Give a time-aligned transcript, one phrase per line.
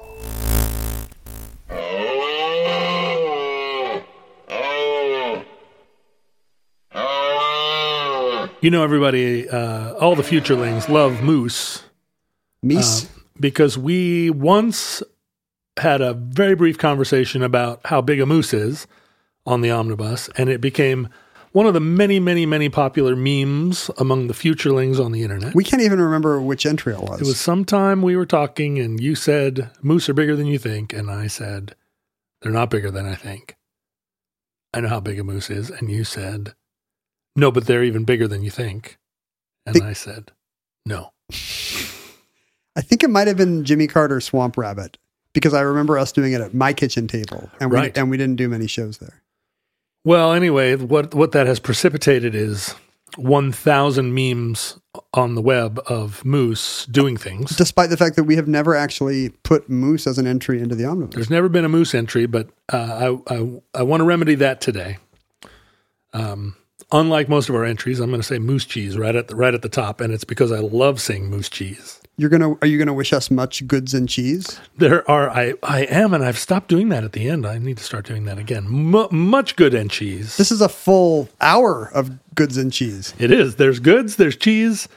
[8.62, 11.82] You know, everybody, uh, all the futurelings love moose
[12.64, 13.10] Meese.
[13.38, 15.02] because we once
[15.76, 18.86] had a very brief conversation about how big a moose is
[19.46, 21.08] on the omnibus, and it became
[21.52, 25.54] one of the many, many, many popular memes among the futurelings on the internet.
[25.54, 27.20] we can't even remember which entry it was.
[27.20, 30.92] It was sometime we were talking, and you said moose are bigger than you think,
[30.92, 31.74] and I said
[32.42, 33.56] they're not bigger than I think.
[34.72, 36.54] I know how big a moose is, and you said
[37.36, 38.98] no, but they're even bigger than you think,
[39.66, 40.32] and Think- I said
[40.86, 41.12] no.
[42.76, 44.98] I think it might have been Jimmy Carter Swamp Rabbit
[45.32, 47.96] because I remember us doing it at my kitchen table, and we Right.
[47.96, 49.22] and we didn't do many shows there.
[50.04, 52.74] Well, anyway, what what that has precipitated is
[53.16, 54.78] one thousand memes
[55.14, 57.56] on the web of moose doing things.
[57.56, 60.84] Despite the fact that we have never actually put moose as an entry into the
[60.84, 61.14] omnibus.
[61.14, 64.60] There's never been a moose entry, but uh, I, I I want to remedy that
[64.60, 64.98] today.
[66.12, 66.56] Um,
[66.92, 69.54] unlike most of our entries, I'm going to say moose cheese right at the right
[69.54, 72.00] at the top, and it's because I love saying moose cheese.
[72.16, 74.60] You're gonna are you gonna wish us much goods and cheese?
[74.76, 77.44] There are I I am, and I've stopped doing that at the end.
[77.44, 78.68] I need to start doing that again.
[78.68, 80.36] Mu much good and cheese.
[80.36, 83.14] This is a full hour of goods and cheese.
[83.18, 83.56] it is.
[83.56, 84.16] There's goods.
[84.16, 84.88] There's cheese.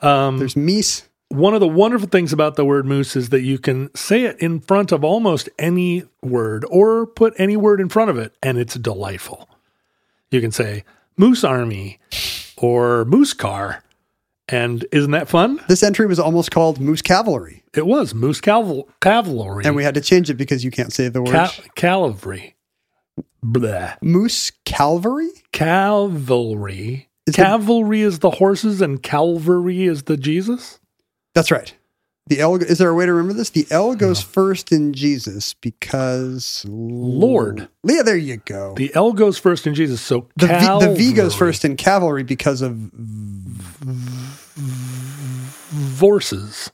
[0.00, 1.06] Um, there's meese.
[1.28, 4.38] One of the wonderful things about the word moose is that you can say it
[4.38, 8.58] in front of almost any word or put any word in front of it, and
[8.58, 9.48] it's delightful.
[10.30, 10.84] You can say
[11.16, 11.98] moose army
[12.56, 13.82] or moose car.
[14.48, 15.58] And isn't that fun?
[15.68, 19.64] This entry was almost called Moose Cavalry, It was moose caval- cavalry.
[19.64, 22.54] and we had to change it because you can't say the word Ca- cavalry.
[23.42, 23.94] Blah.
[24.02, 25.30] Moose Calvary.
[25.52, 27.08] Cavalry.
[27.26, 30.78] Is cavalry is the horses and Calvary is the Jesus?
[31.34, 31.74] That's right.
[32.26, 33.50] The L is there a way to remember this?
[33.50, 37.68] The L goes first in Jesus because Lord.
[37.84, 38.72] Yeah, there you go.
[38.74, 40.00] The L goes first in Jesus.
[40.00, 40.54] So The v,
[40.86, 42.72] the v goes first in cavalry because of
[45.74, 46.70] Vorses.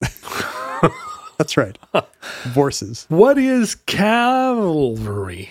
[1.36, 1.78] that's right.
[2.54, 3.04] Vorses.
[3.10, 5.50] What is Calvary?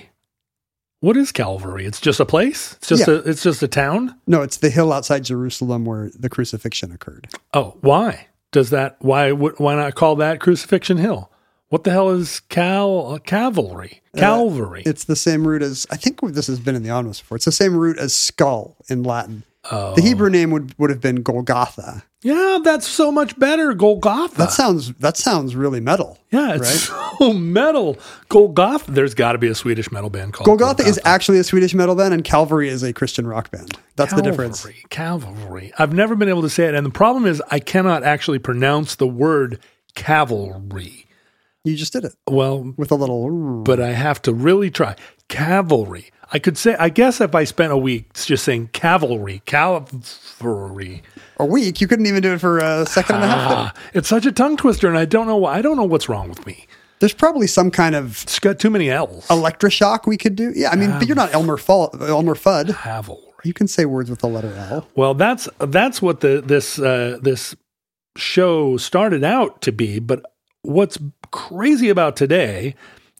[1.01, 1.85] What is Calvary?
[1.85, 2.73] It's just a place.
[2.79, 3.13] It's just Yeah.
[3.13, 3.17] a.
[3.17, 4.15] It's just a town.
[4.25, 7.27] No, it's the hill outside Jerusalem where the crucifixion occurred.
[7.53, 8.27] Oh, why
[8.57, 8.97] does that?
[8.99, 11.29] Why why not call that Crucifixion Hill?
[11.69, 14.01] What the hell is cal cavalry?
[14.15, 14.81] Uh, Calvary.
[14.83, 17.35] It's the same root as I think this has been in the omnibus before.
[17.35, 19.43] It's the same root as skull in Latin.
[19.69, 19.93] oh.
[19.93, 22.03] The Hebrew name would, would have been Golgotha.
[22.23, 23.73] Yeah, that's so much better.
[23.73, 24.35] Golgotha.
[24.37, 26.17] That sounds that sounds really metal.
[26.31, 26.89] yeah, it's
[27.19, 27.97] so metal.
[28.29, 28.91] Golgotha.
[28.91, 31.95] There's got to be a Swedish metal band called Golgotha, is actually a Swedish metal
[31.95, 33.77] band, and Calvary is a Christian rock band.
[33.95, 34.65] That's the difference.
[34.89, 35.71] Cavalry.
[35.77, 38.95] I've never been able to say it, and the problem is I cannot actually pronounce
[38.95, 39.59] the word
[39.95, 41.05] cavalry.
[41.63, 43.61] You just did it Well, with a little.
[43.63, 44.95] but I have to really try
[45.27, 46.11] cavalry.
[46.31, 51.03] I could say, I guess, if I spent a week just saying cavalry, cavalry.
[51.37, 51.79] a week.
[51.81, 53.49] You couldn't even do it for a second and a half.
[53.49, 53.57] then.
[53.57, 55.57] Ah, it's such a tongue twister, and I don't know why.
[55.57, 56.67] I don't know what's wrong with me.
[56.99, 59.27] There's probably some kind of It's got too many L's.
[59.27, 60.51] electroshock we could do.
[60.55, 62.01] Yeah, I mean, but you're not Elmer Fudd.
[62.07, 62.75] Elmer Fudd.
[62.75, 63.21] Cavalry.
[63.43, 64.87] You can say words with the letter L.
[64.95, 67.55] Well, that's that's what the this uh, this
[68.17, 69.99] show started out to be.
[69.99, 70.23] But
[70.63, 70.97] what's
[71.31, 72.73] crazy about today,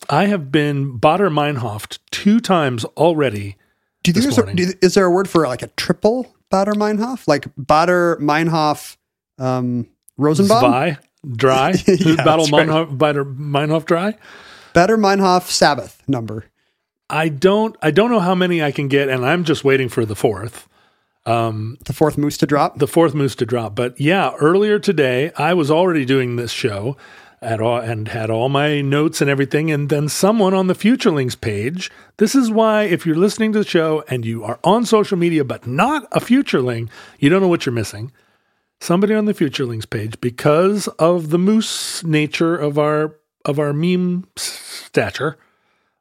[0.09, 3.55] I have been Baader Meinhof two times already.
[4.03, 6.73] Do you think there's a, do is there a word for like a triple Baader
[6.73, 8.95] Meinhof, like Baader Meinhof,
[9.37, 10.97] um, Rosenbaum, Zwei,
[11.35, 11.73] dry.
[11.87, 12.67] Yeah, Battle that's right.
[12.67, 14.15] Meinhof, Baader Meinhof dry.
[14.73, 16.45] Baader Meinhof Sabbath number.
[17.09, 20.05] I don't I don't know how many I can get, and I'm just waiting for
[20.05, 20.67] the fourth.
[21.25, 22.79] Um, The fourth moose to drop.
[22.79, 23.75] the fourth moose to drop.
[23.75, 26.95] But yeah, earlier today, I was already doing this show
[27.47, 29.71] at all and had all my notes and everything.
[29.71, 33.65] And then someone on the Futurelings page, this is why if you're listening to the
[33.65, 36.89] show and you are on social media but not a Futureling,
[37.19, 38.11] you don't know what you're missing.
[38.81, 43.15] Somebody on the Futurelings page, because of the moose nature of our
[43.45, 45.37] of our meme stature,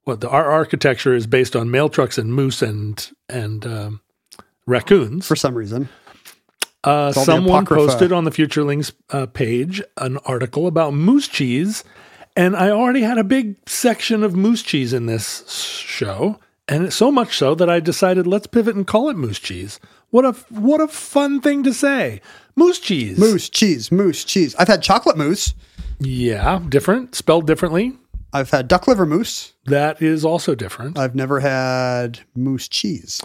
[0.05, 4.01] the our architecture is based on mail trucks and moose and and um,
[4.67, 5.27] raccoons.
[5.27, 5.89] for some reason.
[6.87, 11.83] Uh, someone posted on the Futurelings uh, page an article about moose cheese,
[12.37, 16.39] and I already had a big section of moose cheese in this show,
[16.69, 19.81] and so much so that I decided let's pivot and call it moose cheese.
[20.11, 22.21] What a what a fun thing to say,
[22.55, 23.19] moose cheese.
[23.19, 24.55] Moose cheese, moose cheese.
[24.57, 25.55] I've had chocolate mousse.
[25.99, 27.99] yeah, different, spelled differently.
[28.33, 29.55] I've had duck liver mousse.
[29.65, 30.99] That is also different.
[30.99, 33.21] I've never had moose cheese.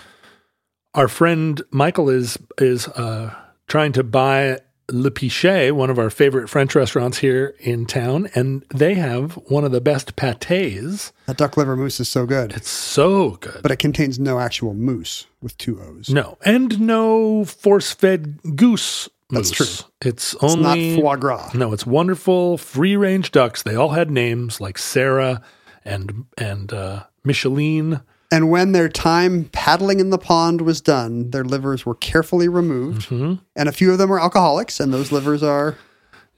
[0.93, 3.35] Our friend Michael is is uh,
[3.71, 4.59] trying to buy
[4.91, 9.63] Le Pichet, one of our favorite French restaurants here in town, and they have one
[9.63, 11.13] of the best pâtés.
[11.27, 13.61] That duck liver mousse is so good, It's so good.
[13.63, 16.09] but it contains no actual mousse with two O's.
[16.09, 19.07] no, and no force-fed goose.
[19.29, 19.65] That's true.
[19.65, 21.51] It's It's only not foie gras.
[21.53, 21.71] no.
[21.71, 23.63] It's wonderful free-range ducks.
[23.63, 25.41] They all had names like Sarah
[25.85, 28.01] and and uh, Micheline.
[28.31, 33.09] And when their time paddling in the pond was done, their livers were carefully removed,
[33.09, 33.43] Mm-hmm.
[33.57, 35.75] and a few of them are alcoholics, and those livers are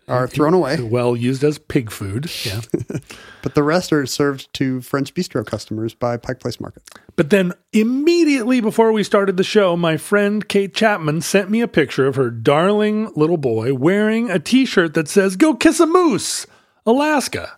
[0.06, 0.82] are thrown away.
[0.82, 2.30] Well used as pig food.
[2.46, 2.62] Yeah.
[3.42, 6.82] But the rest are served to French bistro customers by Pike Place Market.
[7.18, 11.68] But then immediately before we started the show, my friend Kate Chapman sent me a
[11.68, 15.86] picture of her darling little boy wearing a t shirt that says, Go kiss a
[15.86, 16.48] moose,
[16.86, 17.58] Alaska.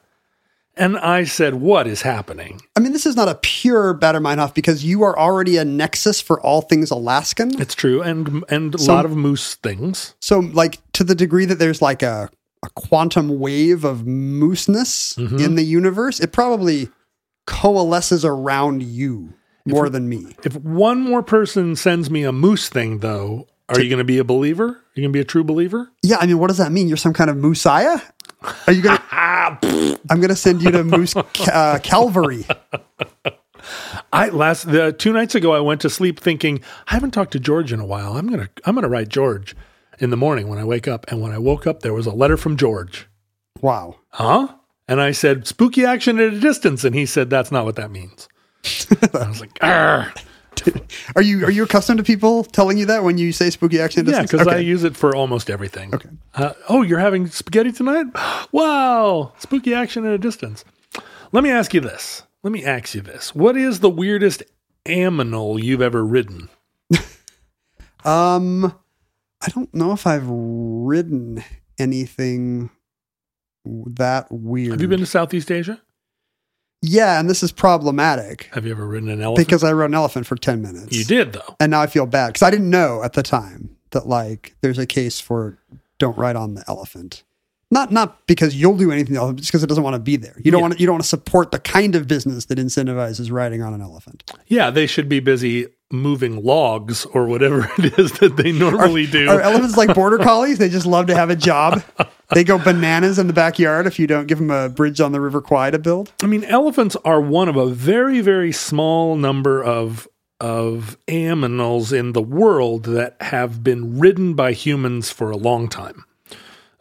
[0.77, 2.61] And I said, What is happening?
[2.75, 6.19] I mean, this is not a pure Baader Meinhof because you are already a nexus
[6.21, 7.61] for all things Alaskan.
[7.61, 8.01] It's true.
[8.01, 10.15] And, and a So- lot of moose things.
[10.19, 12.29] So, like, to the degree that there's like a,
[12.63, 15.39] a quantum wave of mooseness Mm-hmm.
[15.39, 16.89] in the universe, it probably
[17.47, 19.33] coalesces around you
[19.65, 20.35] more than me.
[20.43, 24.17] If one more person sends me a moose thing, though, are you going to be
[24.19, 24.65] a believer?
[24.67, 25.89] Are you going to be a true believer?
[26.03, 26.87] Yeah, I mean, what does that mean?
[26.87, 27.99] You're some kind of moosiah?
[28.67, 29.01] Are you gonna?
[30.09, 32.45] I'm gonna send you to Moose uh, Calvary.
[34.13, 37.39] I last the two nights ago I went to sleep thinking I haven't talked to
[37.39, 38.17] George in a while.
[38.17, 39.55] I'm gonna I'm gonna write George
[39.99, 41.05] in the morning when I wake up.
[41.09, 43.07] And when I woke up, there was a letter from George.
[43.61, 43.95] Wow.
[44.09, 44.49] Huh?
[44.87, 47.91] And I said spooky action at a distance, and he said that's not what that
[47.91, 48.27] means.
[49.13, 49.57] I was like.
[51.15, 54.05] Are you are you accustomed to people telling you that when you say spooky action?
[54.05, 54.31] yeah, distance?
[54.33, 54.65] Yeah, because I Okay.
[54.65, 55.93] use it for almost everything.
[55.93, 56.09] Okay.
[56.33, 58.05] Uh, oh, you're having spaghetti tonight?
[58.51, 60.63] Wow, spooky action at a distance.
[61.31, 62.23] Let me ask you this.
[62.43, 63.33] Let me ask you this.
[63.35, 64.43] What is the weirdest
[64.85, 66.49] aminal you've ever ridden?
[68.03, 68.65] Um,
[69.41, 71.43] I don't know if I've ridden
[71.79, 72.69] anything
[73.65, 74.73] that weird.
[74.73, 75.81] Have you been to Southeast Asia?
[76.87, 79.47] Yeah, and this is problematic Have you ever ridden an elephant?
[79.47, 80.95] because I rode an elephant for ten minutes.
[80.97, 81.55] you did, though.
[81.59, 84.77] and now I feel bad because I didn't know at the time that like there's
[84.77, 85.57] a case for
[85.97, 87.23] don't ride on the elephant.
[87.71, 90.35] Not not because you'll do anything else, just because it doesn't want to be there.
[90.43, 93.31] You don't want to, you don't want to support the kind of business that incentivizes
[93.31, 94.31] riding on an elephant.
[94.47, 99.29] Yeah, they should be busy moving logs or whatever it is that they normally do.
[99.29, 100.57] Are elephants like border collies?
[100.57, 101.83] They just love to have a job.
[102.33, 105.21] They go bananas in the backyard if you don't give them a bridge on the
[105.21, 106.11] River Kwai to build.
[106.23, 110.07] I mean, elephants are one of a very, very small number of
[110.39, 116.03] of aminals in the world that have been ridden by humans for a long time.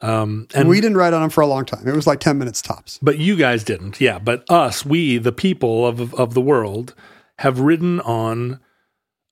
[0.01, 1.87] Um, and we didn't ride on them for a long time.
[1.87, 2.99] It was like 10 minutes tops.
[3.03, 4.19] but you guys didn't, yeah.
[4.19, 6.95] But us, we, the people of of the world,
[7.41, 8.61] have ridden on.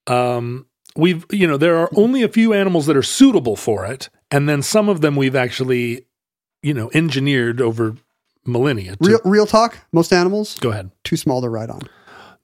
[0.06, 0.66] Um,
[0.96, 4.48] we've you know there are only a few animals that are suitable for it, and
[4.48, 6.06] then some of them we've actually,
[6.62, 7.96] you know, engineered over
[8.44, 8.96] millennia.
[8.96, 10.90] to- Real, real talk, most animals, Go ahead.
[11.04, 11.82] too small to ride on.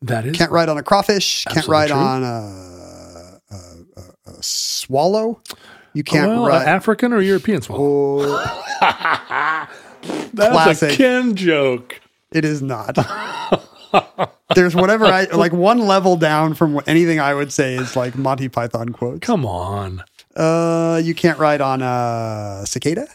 [0.03, 1.45] That is Can't ride on a crawfish.
[1.47, 1.97] Can't ride true.
[1.99, 3.57] on a, a,
[3.97, 5.43] a, a swallow.
[5.95, 6.69] You can't well, ride.
[6.69, 8.21] African or European swallow.
[8.23, 8.59] oh,
[10.33, 10.93] That's classic.
[10.93, 12.01] a Ken joke.
[12.31, 12.97] it is not.
[14.55, 15.53] There's whatever I like.
[15.53, 19.21] One level down from anything I would say is like Monty Python quotes.
[19.21, 20.03] Come on.
[20.35, 23.09] Uh, you can't ride on a cicada.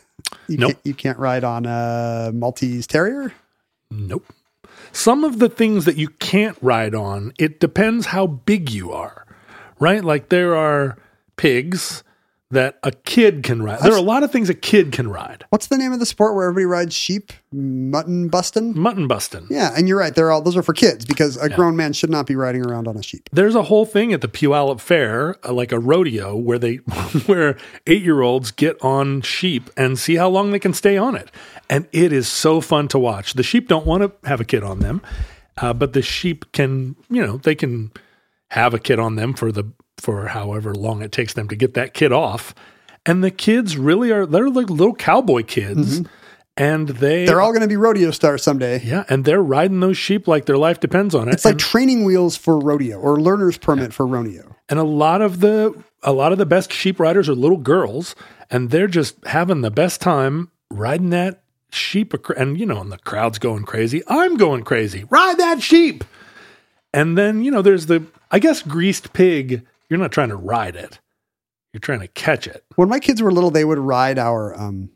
[0.48, 0.72] You Nope.
[0.72, 3.34] Can't, you can't ride on a Maltese Terrier.
[3.89, 4.25] Nope.
[4.92, 9.25] Some of the things that you can't ride on, it depends how big you are,
[9.80, 10.03] right?
[10.03, 10.98] Like there are
[11.36, 12.03] pigs
[12.53, 13.81] that a kid can ride.
[13.81, 15.45] There are a lot of things a kid can ride.
[15.50, 17.33] What's the name of the sport where everybody rides sheep?
[17.51, 18.77] Mutton bustin'?
[18.77, 19.48] Mutton busting.
[19.50, 20.13] Yeah, and you're right.
[20.13, 22.88] They're all those are for kids because a grown man should not be riding around
[22.88, 23.29] on a sheep.
[23.31, 26.75] There's a whole thing at the Puyallup Fair, uh, like a rodeo, where they
[27.25, 31.15] where eight year olds get on sheep and see how long they can stay on
[31.15, 31.29] it,
[31.69, 33.33] and it is so fun to watch.
[33.33, 35.01] The sheep don't want to have a kid on them,
[35.57, 37.91] uh, but the sheep can, you know, they can
[38.50, 39.65] have a kid on them for the
[40.03, 42.53] for however long it takes them to get that kid off,
[43.05, 46.01] and the kids really are they're like little cowboy kids,
[46.57, 47.25] and they Mm-hmm.
[47.25, 48.81] They're all going to be rodeo stars someday.
[48.83, 51.33] yeah, and they're riding those sheep like their life depends on it.
[51.33, 54.55] It's like And- training wheels for rodeo or learner's permit for rodeo.
[54.69, 58.13] and a lot of the a lot of the best sheep riders are little girls
[58.51, 61.41] and they're just having the best time riding that
[61.72, 66.03] sheep and you know and the crowd's going crazy i'm going crazy ride that sheep
[66.93, 70.75] and then you know there's the i guess greased pig you're not trying to ride
[70.75, 71.00] it
[71.71, 74.89] you're trying to catch it When my kids were little, they would ride our um,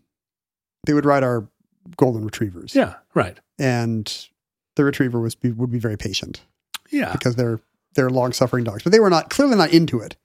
[0.85, 1.47] they would ride our
[1.95, 2.73] golden retrievers.
[2.75, 4.27] yeah right and
[4.75, 6.41] the retriever was be, would be very patient
[6.89, 7.59] yeah because they're
[7.93, 10.15] they're long suffering dogs, but they were not clearly not into it.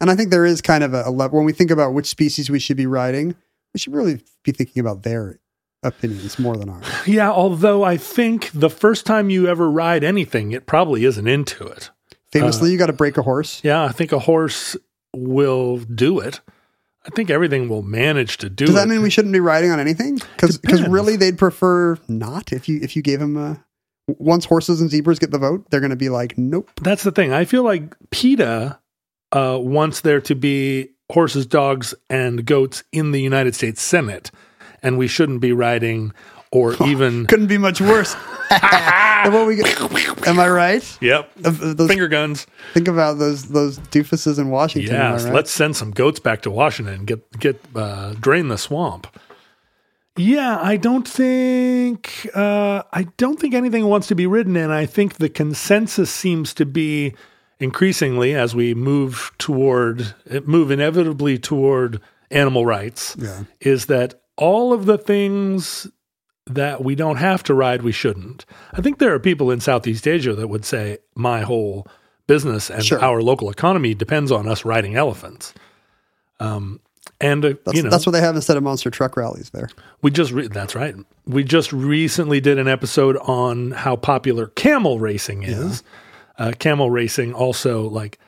[0.00, 2.06] And I think there is kind of a, a level when we think about which
[2.06, 3.34] species we should be riding,
[3.72, 5.38] we should really be thinking about their
[5.82, 6.84] opinions more than ours.
[7.06, 11.66] yeah although i think the first time you ever ride anything it probably isn't into
[11.66, 11.90] it
[12.32, 13.60] Famously, you got to break a horse.
[13.62, 14.76] yeah i think a horse
[15.14, 16.40] will do it
[17.06, 19.70] i think everything will manage to do Does it that mean we shouldn't be riding
[19.70, 20.18] on anything?
[20.36, 22.52] Because really they'd prefer not.
[22.52, 23.62] If you if you gave them a
[24.08, 26.70] once horses and zebras get the vote, they're going to be like, nope.
[26.82, 27.32] That's the thing.
[27.32, 28.78] I feel like PETA
[29.30, 34.30] uh, wants there to be horses, dogs, and goats in the United States Senate,
[34.82, 36.12] and we shouldn't be riding
[36.52, 37.26] or even.
[37.26, 38.14] Couldn't be much worse.
[39.24, 39.62] And what we
[40.26, 40.98] am I right?
[41.00, 41.30] Yep.
[41.46, 42.46] Of- of those- Finger guns.
[42.74, 44.94] think about those those doofuses in Washington.
[44.96, 45.24] am Yes.
[45.24, 45.32] right?
[45.34, 49.06] Let's send some goats back to Washington and get get uh, drain the swamp.
[50.16, 54.86] Yeah, I don't think uh, I don't think anything wants to be ridden, and I
[54.86, 57.14] think the consensus seems to be
[57.60, 62.00] increasingly as we move toward move inevitably toward
[62.32, 63.14] animal rights.
[63.18, 63.44] Yeah.
[63.60, 65.86] is that all of the things
[66.46, 68.44] that we don't have to ride, we shouldn't.
[68.72, 71.86] I think there are people in Southeast Asia that would say my whole
[72.26, 73.02] business and Sure.
[73.02, 75.54] our local economy depends on us riding elephants.
[76.40, 76.80] Um,
[77.20, 79.68] and uh, That's, you know, that's what they have instead of monster truck rallies there.
[80.02, 80.94] we just re- that's right.
[81.26, 85.82] We just recently did an episode on how popular camel racing is.
[86.38, 88.18] Uh, camel racing also like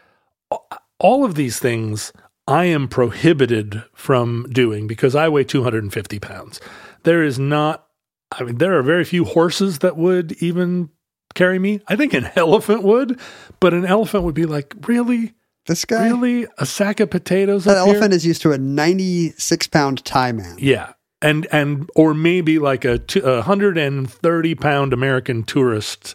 [1.01, 2.13] all of these things
[2.47, 6.61] I am prohibited from doing because I weigh 250 pounds.
[7.03, 7.87] There is not,
[8.33, 10.91] I mean, there are very few horses that would even
[11.35, 11.81] carry me.
[11.89, 13.19] I think an elephant would,
[13.61, 15.35] but an elephant would be like, really?
[15.67, 16.47] This guy, Really?
[16.59, 17.65] A sack of potatoes?
[17.65, 20.57] that elephant is used to a 96 pound Thai man.
[20.59, 20.93] Yeah.
[21.23, 26.15] And and or maybe like a, two, a 130 pound American tourist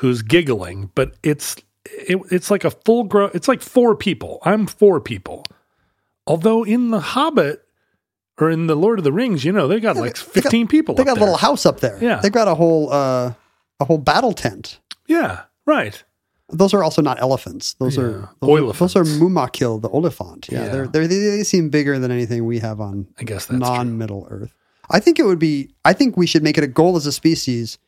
[0.00, 3.26] who's giggling, but it's it, it's like a full grow.
[3.26, 4.40] It's like four people.
[4.42, 5.46] I'm four people.
[6.26, 7.64] Although in the Hobbit
[8.42, 10.66] or in the Lord of the Rings, you know, they got like They got- 15
[10.68, 10.94] people.
[10.94, 11.98] They got a little house up there.
[12.02, 12.20] Yeah.
[12.20, 13.32] They got a whole uh,
[13.80, 14.80] a whole battle tent.
[15.06, 16.02] Yeah, right.
[16.48, 17.74] Those are also not elephants.
[17.74, 18.02] Those Yeah.
[18.04, 20.48] are those, are- those are Mumakil, the oliphant.
[20.50, 20.68] Yeah, Yeah.
[20.72, 24.26] They're, they're, they they seem bigger than anything we have on I guess that's non-Middle
[24.30, 24.52] Earth.
[24.90, 25.70] I think it would be.
[25.84, 27.78] I think we should make it a goal as a species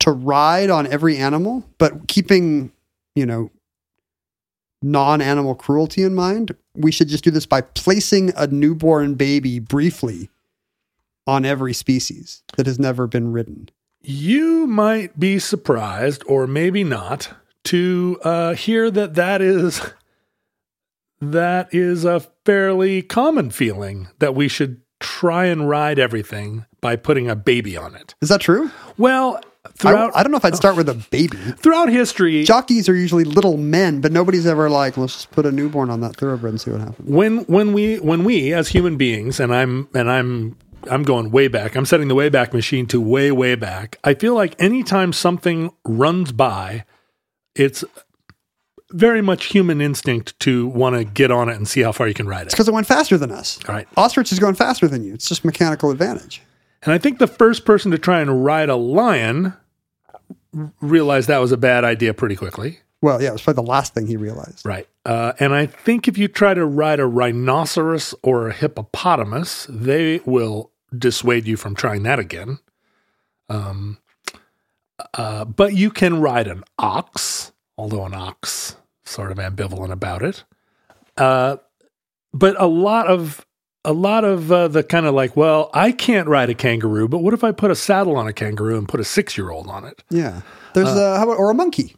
[0.00, 2.70] to ride on every animal, but keeping
[3.16, 3.50] you know
[4.82, 6.54] non-animal cruelty in mind.
[6.74, 10.30] We should just do this by placing a newborn baby briefly
[11.26, 13.68] on every species that has never been ridden.
[14.02, 17.30] You might be surprised, or maybe not,
[17.64, 19.80] to uh, hear that that is
[21.20, 27.30] that is a fairly common feeling that we should try and ride everything by putting
[27.30, 28.14] a baby on it.
[28.20, 28.70] Is that true?
[28.98, 29.40] Well,
[29.90, 31.36] throughout I don't know if I'd start with a baby.
[31.36, 35.52] throughout history, Jockeys are usually little men, but nobody's ever like, let's just put a
[35.52, 37.08] newborn on that thoroughbred and see what happens.
[37.08, 40.56] when when we when we as human beings and i'm and i'm
[40.90, 44.14] i'm going way back i'm setting the way back machine to way way back i
[44.14, 46.84] feel like anytime something runs by
[47.54, 47.84] it's
[48.90, 52.14] very much human instinct to want to get on it and see how far you
[52.14, 53.58] can ride it Because it went faster than us.
[53.68, 55.14] all right Ostrich is going faster than you.
[55.14, 56.42] It's just mechanical advantage.
[56.82, 59.54] and i think the first person to try and ride a lion
[60.80, 63.94] realized that was a bad idea pretty quickly Well, yeah, it was probably the last
[63.94, 64.64] thing he realized.
[64.64, 64.86] Right.
[65.04, 70.20] Uh, and I think if you try to ride a rhinoceros or a hippopotamus, they
[70.24, 72.60] will dissuade you from trying that again.
[73.48, 73.98] Um,
[75.14, 80.44] uh, but you can ride an ox, although an ox sort of ambivalent about it.
[81.16, 81.56] Uh,
[82.32, 83.44] but a lot of
[83.84, 87.18] a lot of uh, the kind of like, well, I can't ride a kangaroo, but
[87.18, 89.66] what if I put a saddle on a kangaroo and put a six year old
[89.68, 90.02] on it?
[90.10, 90.42] Yeah.
[90.74, 91.96] There's uh, how about or a monkey.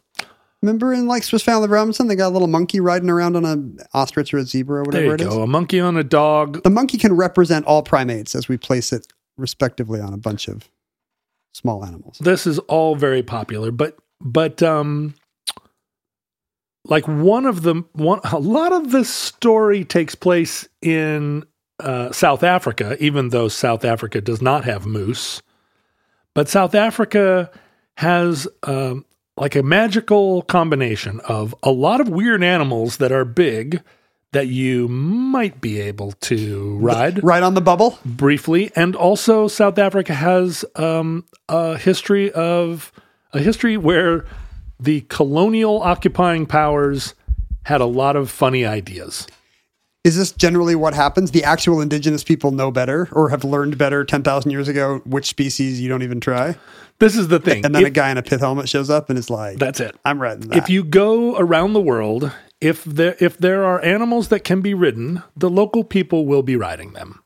[0.61, 3.97] Remember in like Swiss Family Robinson, they got a little monkey riding around on a
[3.97, 5.27] ostrich or a zebra or There whatever you it is.
[5.27, 6.63] go, a monkey on a dog.
[6.63, 9.05] The monkey can represent all primates as we place it
[9.37, 10.67] respectively on a bunch of
[11.53, 12.17] small animals.
[12.17, 15.13] This is all very popular, but but um,
[16.83, 21.43] like one of the one a lot of the story takes place in
[21.79, 25.41] uh, South Africa, even though South Africa does not have moose.
[26.33, 27.49] But South Africa
[27.95, 29.05] has um,
[29.37, 33.81] like a magical combination of a lot of weird animals that are big
[34.31, 37.97] that you might be able to ride Right on the bubble?
[38.03, 42.91] briefly, and also South Africa has um, a history of
[43.31, 44.25] a history where
[44.77, 47.13] the colonial occupying powers
[47.63, 49.25] had a lot of funny ideas.
[50.05, 51.31] Is this generally what happens?
[51.31, 55.81] The actual indigenous people know better or have learned better 10,000 years ago which species
[55.81, 56.55] you don't even try?
[56.99, 57.65] This is the thing.
[57.65, 59.79] And then If- a guy in a pith helmet shows up and is like, that's
[59.79, 59.95] it.
[60.05, 60.57] I'm riding that.
[60.59, 62.31] If you go around the world,
[62.61, 66.55] if there if there are animals that can be ridden, the local people will be
[66.55, 67.23] riding them.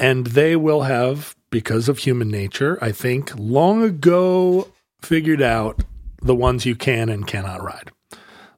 [0.00, 4.66] And they will have because of human nature, I think, long ago
[5.00, 5.84] figured out
[6.20, 7.92] the ones you can and cannot ride.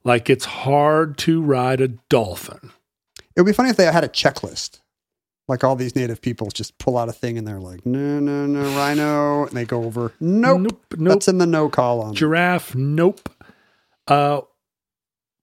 [0.04, 2.70] Like it's hard to ride a dolphin.
[3.36, 4.80] It would be funny if they had a checklist.
[5.48, 8.46] Like all these native people just pull out a thing and they're like, no, no,
[8.46, 9.46] no, rhino.
[9.46, 10.60] And they go over, nope.
[10.60, 11.08] Nope, nope.
[11.08, 12.14] That's in the no column.
[12.14, 13.28] Giraffe, nope.
[14.06, 14.42] Uh,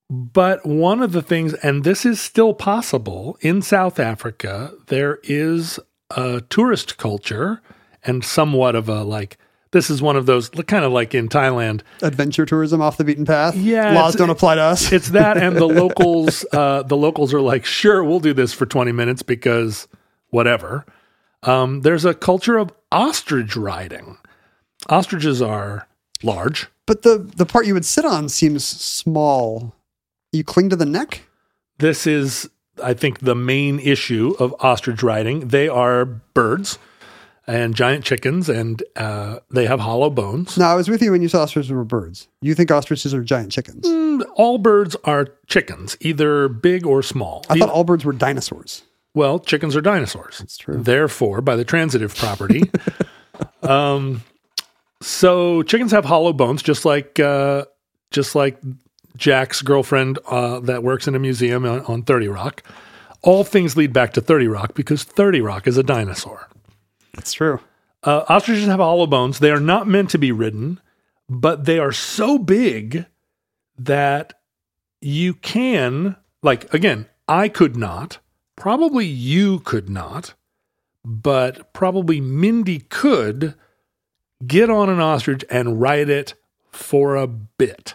[0.08, 5.78] but one of the things, and this is still possible in South Africa, there is
[6.16, 7.60] a tourist culture
[8.02, 9.38] and somewhat of a like,
[9.72, 11.82] this is one of those kind of like in Thailand.
[12.02, 13.54] Adventure tourism off the beaten path.
[13.56, 14.92] Yeah, Laws don't apply to us.
[14.92, 18.66] It's that, and the locals, uh, the locals are like, sure, we'll do this for
[18.66, 19.86] 20 minutes because
[20.30, 20.84] whatever.
[21.42, 24.18] Um, there's a culture of ostrich riding.
[24.88, 25.86] Ostriches are
[26.22, 26.66] large.
[26.86, 29.74] but the, the part you would sit on seems small.
[30.32, 31.22] You cling to the neck?
[31.78, 32.50] This is,
[32.82, 35.48] I think, the main issue of ostrich riding.
[35.48, 36.78] They are birds
[37.50, 40.56] and giant chickens, and uh, they have hollow bones.
[40.56, 42.28] No, I was with you when you saw ostriches were birds.
[42.40, 43.86] You think ostriches are giant chickens.
[43.86, 47.44] Mm, All birds are chickens, either big or small.
[47.50, 48.82] I thought all birds were dinosaurs.
[49.14, 50.38] well, chickens are dinosaurs.
[50.38, 50.76] That's true.
[50.82, 52.70] Therefore, by the transitive property,
[53.62, 54.22] um,
[55.02, 57.64] so chickens have hollow bones, just like uh,
[58.10, 58.58] just like
[59.16, 62.62] Jack's girlfriend uh, that works in a museum on, on Thirty Rock.
[63.22, 66.46] All things lead back to Thirty Rock because Thirty Rock is a dinosaur.
[67.14, 67.60] That's true.
[68.02, 69.38] Uh, ostriches have hollow bones.
[69.38, 70.80] They are not meant to be ridden,
[71.28, 73.06] but they are so big
[73.78, 74.34] that
[75.00, 78.18] you can, like, again, I could not,
[78.56, 80.34] probably you could not,
[81.04, 83.54] but probably Mindy could
[84.46, 86.34] get on an ostrich and ride it
[86.70, 87.94] for a bit.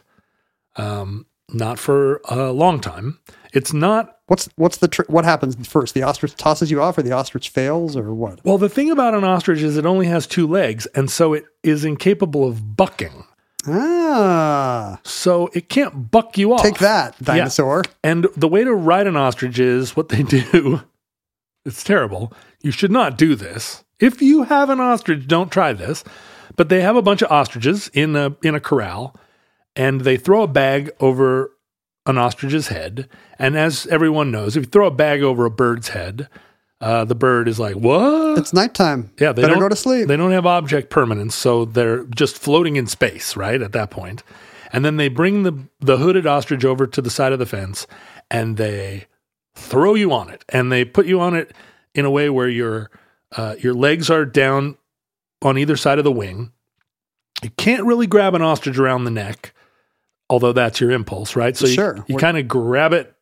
[0.76, 3.20] Um, not for a long time.
[3.54, 5.94] It's not What's what's the tr- what happens first?
[5.94, 8.44] The ostrich tosses you off, or the ostrich fails, or what?
[8.44, 11.46] Well, the thing about an ostrich is it only has two legs, and so it
[11.62, 13.24] is incapable of bucking.
[13.68, 16.64] Ah, So it can't buck you off.
[16.64, 17.84] take that, dinosaur.
[18.04, 20.82] And the way to ride an ostrich is what they do.
[21.66, 22.34] It's terrible.
[22.64, 23.84] You should not do this.
[24.00, 26.04] If you have an ostrich, don't try this.
[26.56, 29.16] But they have a bunch of ostriches in a in a corral,
[29.76, 31.52] and they throw a bag over
[32.06, 33.10] an ostrich's head.
[33.40, 36.30] And as everyone knows, if you throw a bag over a bird's head,
[36.82, 39.12] uh, the bird is like, "What?" It's nighttime.
[39.20, 40.08] Yeah, they better don't go to sleep.
[40.08, 43.62] They don't have object permanence, so they're just floating in space, right?
[43.62, 44.24] At that point.
[44.72, 47.88] And then they bring the the hooded ostrich over to the side of the fence
[48.30, 49.06] and they
[49.56, 50.44] throw you on it.
[50.50, 51.54] And they put you on it
[51.94, 52.90] in a way where your
[53.36, 54.78] uh, your legs are down
[55.42, 56.52] on either side of the wing.
[57.44, 59.54] You can't really grab an ostrich around the neck,
[60.30, 61.56] although that's your impulse, right?
[61.56, 61.98] So Sure.
[61.98, 63.14] you, you kind of grab it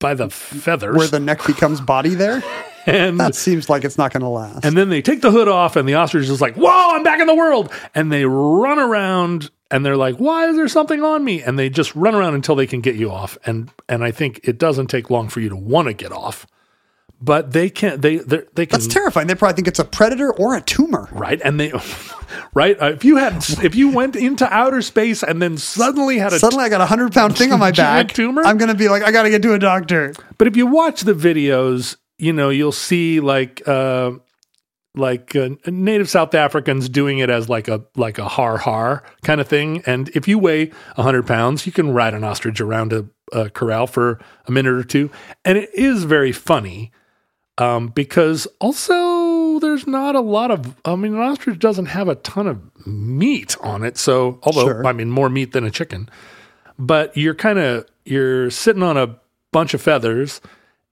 [0.00, 0.96] by the feathers.
[0.96, 2.42] Where the neck becomes body there.
[2.86, 4.64] and That seems like it's not going to last.
[4.64, 7.20] and then they take the hood off, and the ostrich is like, "Whoa, I'm back
[7.20, 11.22] in the world!" And they run around, and they're like, "Why is there something on
[11.24, 13.38] me?" And they just run around until they can get you off.
[13.46, 16.44] And and I think it doesn't take long for you to want to get off,
[17.20, 18.02] but they can't.
[18.02, 19.28] They they can That's terrifying.
[19.28, 21.08] They probably think it's a predator or a tumor.
[21.12, 21.70] right, and they
[22.54, 22.80] right.
[22.80, 26.38] Uh, if you had if you went into outer space and then suddenly had a
[26.38, 28.12] Suddenly, I got a hundred pound thing on my back.
[28.12, 28.42] tumor?
[28.44, 30.14] I'm going to be like, I got to get to a doctor.
[30.38, 34.12] But if you watch the videos, you know, you'll see like uh
[34.94, 39.40] like uh, native South Africans doing it as like a like a har har kind
[39.40, 39.82] of thing.
[39.86, 43.48] And if you weigh a hundred pounds, you can ride an ostrich around a, uh,
[43.48, 45.10] corral for a minute or two,
[45.44, 46.92] and it is very funny
[47.58, 49.21] um, because also
[49.62, 50.76] there's not a lot of.
[50.84, 54.86] I mean, an ostrich doesn't have a ton of meat on it, so although Sure.
[54.86, 56.10] I mean more meat than a chicken,
[56.78, 59.16] but you're kind of you're sitting on a
[59.52, 60.40] bunch of feathers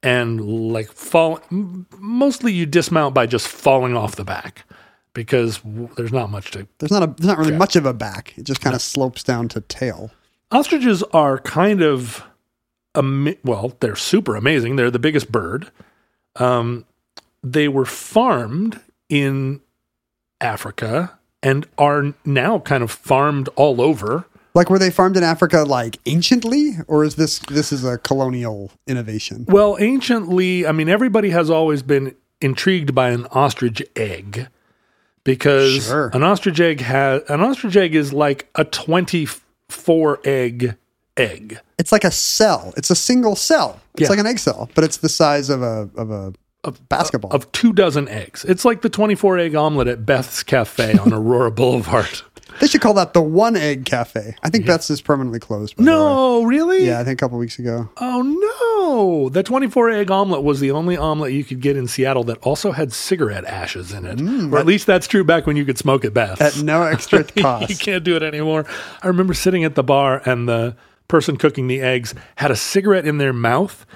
[0.02, 0.40] and
[0.72, 1.40] like fall.
[1.50, 4.64] Mostly you dismount by just falling off the back
[5.12, 5.60] because
[5.96, 8.32] there's not much to There's not a there's not really much of a back.
[8.38, 10.10] It just kind of slopes down to tail.
[10.52, 12.24] Ostriches are kind of,
[12.96, 14.74] ama- well, they're super amazing.
[14.76, 15.70] They're the biggest bird.
[16.36, 16.84] Um,
[17.42, 19.60] they were farmed in
[20.40, 24.26] Africa and are now kind of farmed all over.
[24.54, 28.72] Like were they farmed in Africa like anciently, or is this this is a colonial
[28.86, 29.44] innovation?
[29.48, 34.48] Well, anciently, I mean, everybody has always been intrigued by an ostrich egg
[35.24, 36.10] because Sure.
[36.12, 40.76] an ostrich egg has an ostrich egg is like a twenty-four egg
[41.16, 41.58] egg.
[41.78, 42.72] It's like a cell.
[42.76, 43.80] It's a single cell.
[43.94, 44.08] It's Yeah.
[44.08, 46.32] like an egg cell, but it's the size of a of a
[46.64, 47.30] of basketball.
[47.32, 48.44] of two dozen eggs.
[48.44, 52.20] It's like the 24 egg omelet at Beth's Cafe on Aurora Boulevard.
[52.60, 54.34] they should call that the one egg cafe.
[54.42, 55.76] I think Beth's is permanently closed.
[55.76, 55.96] by the way.
[55.96, 56.84] No, really?
[56.86, 57.88] Yeah, I think a couple weeks ago.
[57.98, 59.28] Oh, no.
[59.30, 62.72] The 24 egg omelet was the only omelet you could get in Seattle that also
[62.72, 64.18] had cigarette ashes in it.
[64.18, 66.40] Mm, or at least that's true back when you could smoke at Beth's.
[66.40, 67.70] At no extra cost.
[67.70, 68.66] you can't do it anymore.
[69.02, 70.76] I remember sitting at the bar and the
[71.08, 73.86] person cooking the eggs had a cigarette in their mouth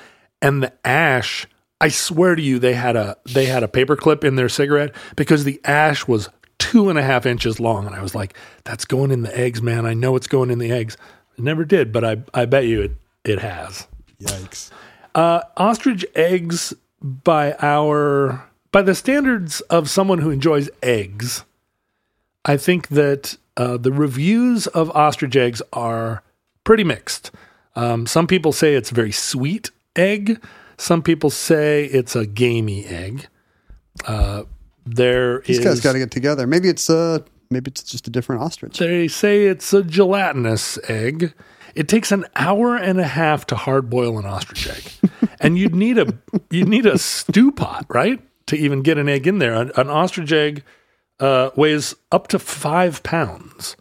[0.40, 1.46] and the ash
[1.80, 4.94] I swear to you they had a they had a paper clip in their cigarette
[5.16, 8.34] because the ash was two and a half inches long and I was like,
[8.64, 9.84] that's going in the eggs, man.
[9.86, 10.96] I know it's going in the eggs.
[11.36, 12.92] It never did, but I I bet you it
[13.24, 13.86] it has.
[14.20, 14.70] Yikes.
[15.14, 16.72] Uh, ostrich eggs
[17.04, 21.44] by our by the standards of someone who enjoys eggs
[22.46, 26.22] i think that uh, the reviews of ostrich eggs are
[26.64, 27.30] pretty mixed
[27.76, 30.42] um, some people say it's very sweet egg
[30.76, 33.26] some people say it's a gamey egg
[34.06, 34.42] uh,
[34.86, 36.46] there These is- guys got to get together.
[36.46, 38.78] Maybe it's uh maybe it's just a different ostrich.
[38.78, 41.32] they say it's a gelatinous egg.
[41.74, 45.10] It takes an hour and a half to hard boil an ostrich egg,
[45.40, 46.06] and you'd need a
[46.50, 49.54] you'd need a stew pot, right, to even get an egg in there.
[49.54, 50.62] An, an ostrich egg
[51.20, 53.76] uh, weighs up to five pounds.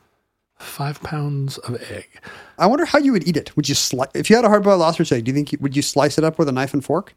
[0.57, 2.07] Five pounds of egg.
[2.57, 3.55] I wonder how you would eat it.
[3.55, 5.25] Would you slice if you had a hard boiled ostrich egg?
[5.25, 7.15] Do you think you, would you slice it up with a knife and fork?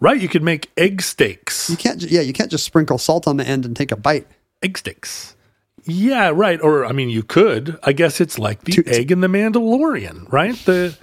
[0.00, 1.70] Right, you could make egg steaks.
[1.70, 2.02] You can't.
[2.02, 4.26] Yeah, you can't just sprinkle salt on the end and take a bite.
[4.62, 5.36] Egg steaks.
[5.84, 6.60] Yeah, right.
[6.60, 7.78] Or I mean, you could.
[7.84, 10.54] I guess it's like the Two- egg in the Mandalorian, right?
[10.64, 10.96] The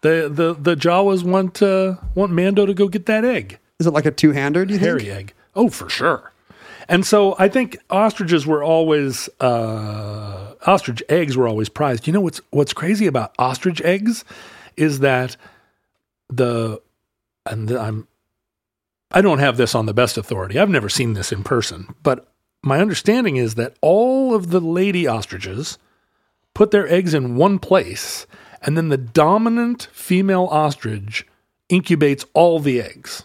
[0.00, 3.58] the the the Jawas want uh, want Mando to go get that egg.
[3.78, 4.64] Is it like a two hander?
[4.64, 4.86] Do you think?
[4.86, 5.34] hairy egg.
[5.54, 6.32] Oh, for sure.
[6.88, 12.06] And so I think ostriches were always uh, ostrich eggs were always prized.
[12.06, 14.24] You know what's what's crazy about ostrich eggs
[14.76, 15.36] is that
[16.28, 16.80] the
[17.46, 18.08] and I'm
[19.10, 20.58] I don't have this on the best authority.
[20.58, 22.28] I've never seen this in person, but
[22.62, 25.78] my understanding is that all of the lady ostriches
[26.54, 28.26] put their eggs in one place,
[28.62, 31.26] and then the dominant female ostrich
[31.70, 33.24] incubates all the eggs.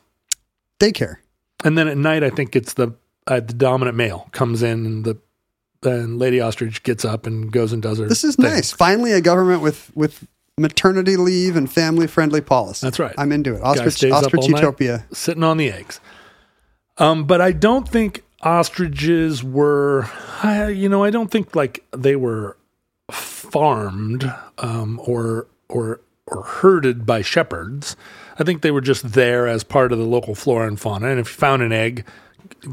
[0.79, 1.17] Daycare.
[1.63, 2.93] And then at night, I think it's the
[3.25, 5.17] uh, the dominant male comes in, and the
[5.85, 8.07] and Lady Ostrich gets up and goes and does her.
[8.07, 8.45] This is thing.
[8.45, 8.71] nice.
[8.71, 12.85] Finally, a government with with maternity leave and family friendly policy.
[12.85, 13.15] That's right.
[13.17, 13.61] I'm into it.
[13.61, 15.05] Ostrich, ostrich night, utopia.
[15.11, 15.99] sitting on the eggs.
[16.97, 20.09] Um, but I don't think ostriches were.
[20.43, 22.57] I, you know, I don't think like they were
[23.11, 27.95] farmed um, or or or herded by shepherds.
[28.39, 31.09] I think they were just there as part of the local flora and fauna.
[31.09, 32.05] And if you found an egg,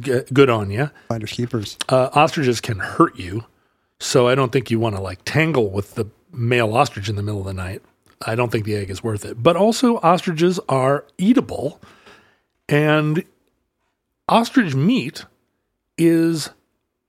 [0.00, 0.90] g- good on you.
[1.08, 1.76] Finders keepers.
[1.88, 3.44] uh, ostriches can hurt you.
[3.98, 7.22] So I don't think you want to like tangle with the male ostrich in the
[7.22, 7.82] middle of the night.
[8.24, 9.42] I don't think the egg is worth it.
[9.42, 11.80] But also, ostriches are eatable,
[12.68, 13.24] and
[14.28, 15.24] ostrich meat
[15.98, 16.50] is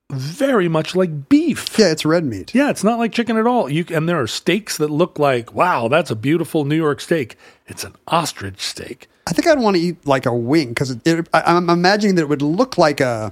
[0.10, 1.78] very much like beef.
[1.78, 2.54] Yeah, it's red meat.
[2.54, 3.70] Yeah, it's not like chicken at all.
[3.70, 7.38] You and there are steaks that look like wow, that's a beautiful New York steak.
[7.68, 9.08] It's an ostrich steak.
[9.32, 12.16] I think I'd want to eat like a wing because it, it, I- I'm imagining
[12.16, 13.32] that it would look like a.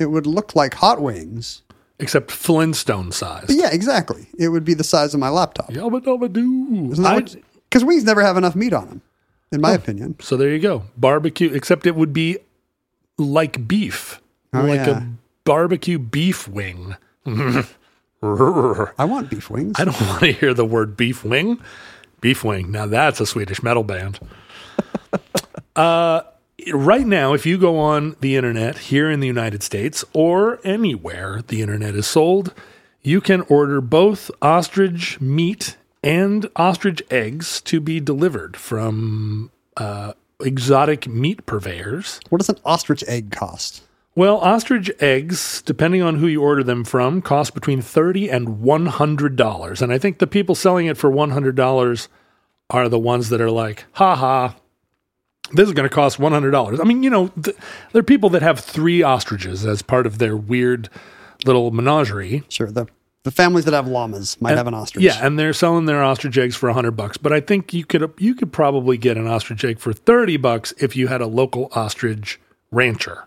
[0.00, 1.60] It would look like hot wings.
[1.98, 3.44] Except Flintstone size.
[3.46, 4.26] But yeah, exactly.
[4.38, 5.68] It would be the size of my laptop.
[5.70, 6.88] Yabba dabba doo.
[6.92, 7.36] Isn't that
[7.68, 9.02] Because wings never have enough meat on them,
[9.52, 10.16] in my oh, opinion.
[10.20, 10.84] So there you go.
[10.96, 12.38] Barbecue, except it would be
[13.18, 14.18] like beef,
[14.54, 14.98] Oh, like yeah.
[14.98, 15.02] a
[15.44, 16.96] barbecue beef wing.
[17.26, 17.64] I
[18.98, 19.76] I want beef wings.
[19.78, 21.60] I don't want to hear the word beef wing.
[22.22, 22.70] Beef wing.
[22.72, 24.18] Now that's a Swedish metal band.
[25.76, 26.22] Uh,
[26.72, 31.42] right now, if you go on the internet here in the United States or anywhere
[31.46, 32.54] the internet is sold,
[33.02, 41.06] you can order both ostrich meat and ostrich eggs to be delivered from uh, exotic
[41.06, 42.20] meat purveyors.
[42.28, 43.82] What does an ostrich egg cost?
[44.14, 48.86] Well, ostrich eggs, depending on who you order them from, cost between thirty and one
[48.86, 49.80] hundred dollars.
[49.80, 52.08] And I think the people selling it for one hundred dollars
[52.68, 54.56] are the ones that are like, "Ha ha,
[55.50, 57.56] this is going to cost one hundred dollars." I mean, you know, th-
[57.92, 60.88] there are people that have three ostriches as part of their weird
[61.44, 62.44] little menagerie.
[62.48, 62.86] Sure, the
[63.24, 65.04] the families that have llamas might have an ostrich.
[65.04, 67.16] Yeah, and they're selling their ostrich eggs for hundred bucks.
[67.16, 70.72] But I think you could you could probably get an ostrich egg for thirty bucks
[70.78, 73.26] if you had a local ostrich rancher.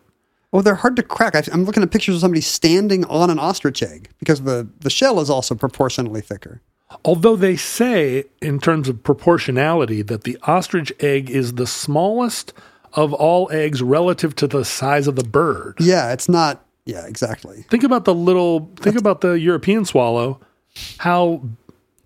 [0.51, 1.35] Oh, they're hard to crack.
[1.35, 4.89] I, I'm looking at pictures of somebody standing on an ostrich egg because the the
[4.89, 6.61] shell is also proportionally thicker.
[7.03, 12.53] Although they say, in terms of proportionality, that the ostrich egg is the smallest
[12.93, 15.75] of all eggs relative to the size of the bird.
[15.79, 16.63] Yeah, it's not.
[16.85, 17.65] Yeah, exactly.
[17.69, 20.39] Think about the little, think about the European swallow,
[20.99, 21.43] how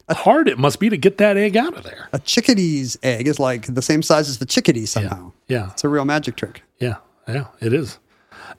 [0.09, 2.09] hard it must be to get that egg out of there.
[2.13, 5.31] A chickadee's egg is like the same size as the chickadee somehow.
[5.47, 6.63] Yeah, It's a real magic trick.
[6.79, 6.95] yeah,
[7.27, 7.99] yeah, it is.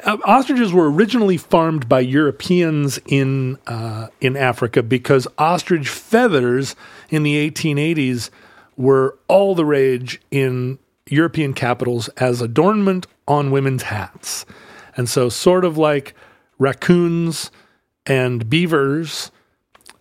[0.05, 6.75] Uh, ostriches were originally farmed by Europeans in uh, in Africa because ostrich feathers
[7.11, 8.31] in the 1880s
[8.77, 14.47] were all the rage in European capitals as adornment on women's hats,
[14.97, 16.15] and so sort of like
[16.59, 17.51] raccoons
[18.07, 19.31] and beavers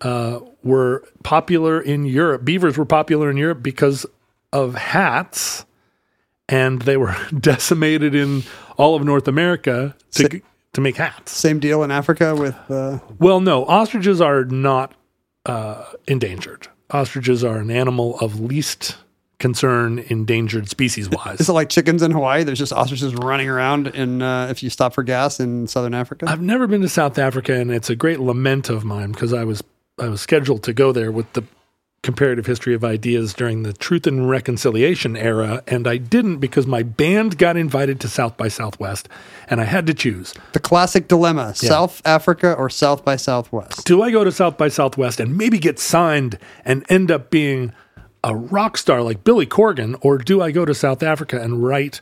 [0.02, 2.46] uh, were popular in Europe.
[2.46, 4.06] Beavers were popular in Europe because
[4.54, 5.66] of hats
[6.50, 8.44] and they were decimated in
[8.78, 10.42] all of North America to
[10.74, 11.32] to make hats.
[11.32, 12.56] Same deal in Africa with.
[12.70, 14.94] Uh, Well, no, ostriches are not
[15.46, 16.68] uh, endangered.
[16.92, 18.98] Ostriches are an animal of least
[19.40, 21.40] concern, endangered species wise.
[21.40, 22.44] is it like chickens in Hawaii?
[22.44, 26.26] There's just ostriches running around in uh, if you stop for gas in southern Africa.
[26.28, 29.44] I've never been to South Africa, and it's a great lament of mine because I
[29.46, 29.64] was
[29.98, 31.44] I was scheduled to go there with the
[32.02, 36.84] comparative history of ideas during the Truth and Reconciliation era, and I didn't because my
[36.84, 39.10] band got invited to South by Southwest,
[39.50, 40.34] and I had to choose.
[40.54, 43.86] the classic dilemma: South Africa or South by Southwest.
[43.86, 47.74] do I go to South by Southwest and maybe get signed and end up being
[48.24, 52.02] a rock star like Billy Corgan, or do I go to South Africa and write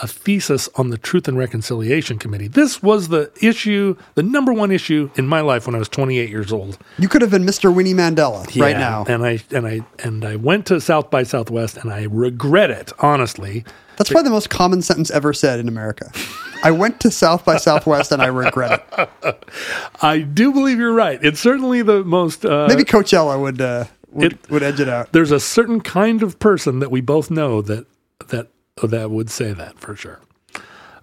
[0.00, 2.48] a thesis on the Truth and Reconciliation Committee?
[2.48, 6.28] This was the issue, the number one issue in my life when I was 28
[6.30, 6.78] years old.
[6.98, 7.74] You could have been Mr.
[7.74, 9.04] Winnie Mandela right Yeah, now.
[9.08, 12.92] and I and I and I went to South by Southwest, and I regret it
[13.00, 13.64] honestly.
[13.96, 16.12] That's probably the most common sentence ever said in America.
[16.62, 18.86] I went to South by Southwest and I regret
[19.24, 19.44] it.
[20.02, 21.18] I do believe you're right.
[21.22, 22.44] It's certainly the most.
[22.44, 25.10] Uh, Maybe Coachella would uh, would, It- would edge it out.
[25.12, 27.86] there's a certain kind of person that we both know that
[28.28, 28.46] that
[28.86, 30.20] that would say that for sure.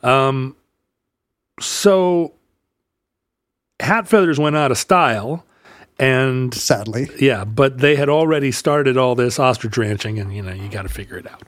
[0.03, 0.55] Um,
[1.59, 2.33] so
[3.79, 5.45] hat feathers went out of style,
[5.99, 10.51] and Sadly, yeah, but they had already started all this ostrich ranching, and you know
[10.53, 11.43] you got to figure it out.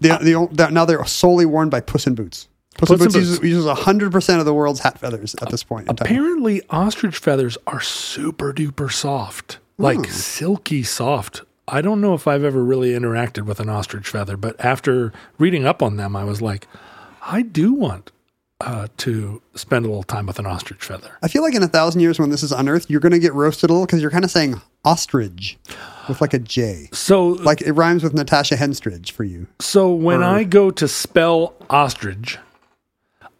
[0.00, 2.48] the, the, o- that- now they're solely worn by Puss in Boots.
[2.76, 5.62] Puss, in Puss in Boots uses, uses 100% of the world's hat feathers at this
[5.62, 6.06] point in time.
[6.06, 10.04] Apparently, ostrich feathers are super duper soft, like Hmm.
[10.12, 11.42] silky soft.
[11.66, 15.64] I don't know if I've ever really interacted with an ostrich feather, but after reading
[15.66, 16.66] up on them, I was like,
[17.22, 18.12] I do want
[18.60, 21.16] uh, to spend a little time with an ostrich feather.
[21.22, 23.32] I feel like in a thousand years when this is unearthed, you're going to get
[23.34, 25.58] roasted a little because you're kind of saying ostrich
[26.08, 26.88] with like a J.
[26.92, 29.46] So, Like it rhymes with Natasha Henstridge for you.
[29.60, 32.38] so when or- I go to spell ostrich,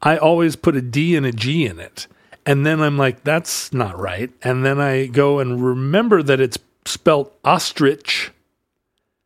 [0.02, 2.06] I always put a D and a G in it.
[2.46, 4.30] And then I'm like, that's not right.
[4.42, 8.30] And then I go and remember that it's spelled ostrich.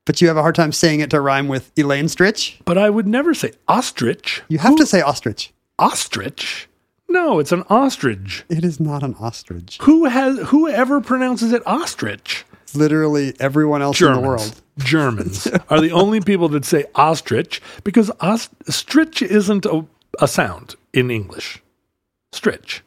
[0.05, 2.57] But you have a hard time saying it to rhyme with Elaine Stritch.
[2.65, 4.43] But I would never say ostrich.
[4.49, 5.53] You have to say ostrich.
[5.79, 6.69] Ostrich?
[7.09, 8.45] No, it's an ostrich.
[8.49, 9.79] It is not an ostrich.
[9.83, 12.45] Who has whoever pronounces it ostrich?
[12.75, 14.61] Literally everyone else in the world.
[14.79, 19.87] Germans are the only people that say ostrich because ostrich isn't a,
[20.21, 21.63] a sound in English.
[22.33, 22.81] Stritch.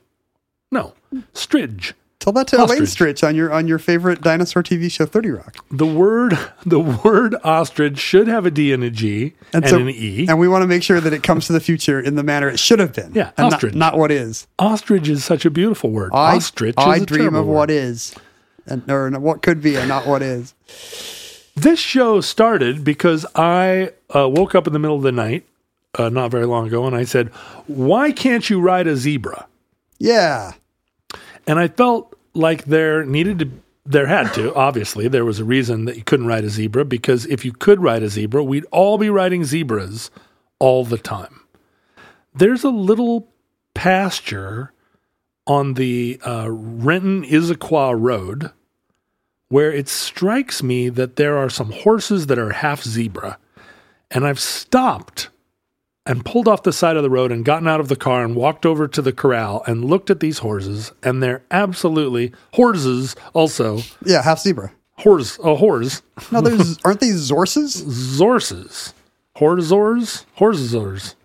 [0.71, 0.93] No.
[1.33, 1.93] Stridge.
[2.21, 5.65] Tell that to Elaine Stritch on your on your favorite dinosaur TV show, Thirty Rock.
[5.71, 9.89] The word the word ostrich should have a D and a G and, so- an
[9.89, 10.27] E.
[10.29, 12.47] And we want to make sure that it comes to the future in the manner
[12.47, 13.11] it should have been.
[13.15, 13.73] Yeah, and not, ostrich.
[13.73, 14.45] not what is.
[14.59, 16.11] ostrich is such a beautiful word.
[16.13, 17.55] I, ostrich I is a dream of word.
[17.55, 18.13] what is,
[18.67, 20.53] and or what could be, and not what is.
[21.55, 25.47] This show started because I uh, woke up in the middle of the night
[25.95, 27.29] uh, not very long ago and I said,
[27.67, 29.47] Why can't you ride a zebra?
[29.97, 30.53] Yeah,
[31.47, 33.51] And I felt like there needed to,
[33.85, 37.25] there had to, obviously, there was a reason that you couldn't ride a zebra because
[37.25, 40.11] if you could ride a zebra, we'd all be riding zebras
[40.59, 41.41] all the time.
[42.33, 43.27] There's a little
[43.73, 44.71] pasture
[45.47, 48.51] on the uh, Renton Issaquah Road
[49.49, 53.37] where it strikes me that there are some horses that are half zebra.
[54.09, 55.29] And I've stopped
[56.05, 58.35] and pulled off the side of the road and gotten out of the car and
[58.35, 60.91] walked over to the corral and looked at these horses.
[61.03, 63.79] And they're absolutely horses, also.
[64.05, 64.71] Yeah, half zebra.
[64.97, 66.01] Horse, a horse.
[66.31, 67.81] No, there's aren't these zorses?
[67.83, 68.93] Zorses.
[69.37, 70.25] Horzors?
[70.37, 71.15] Horzors.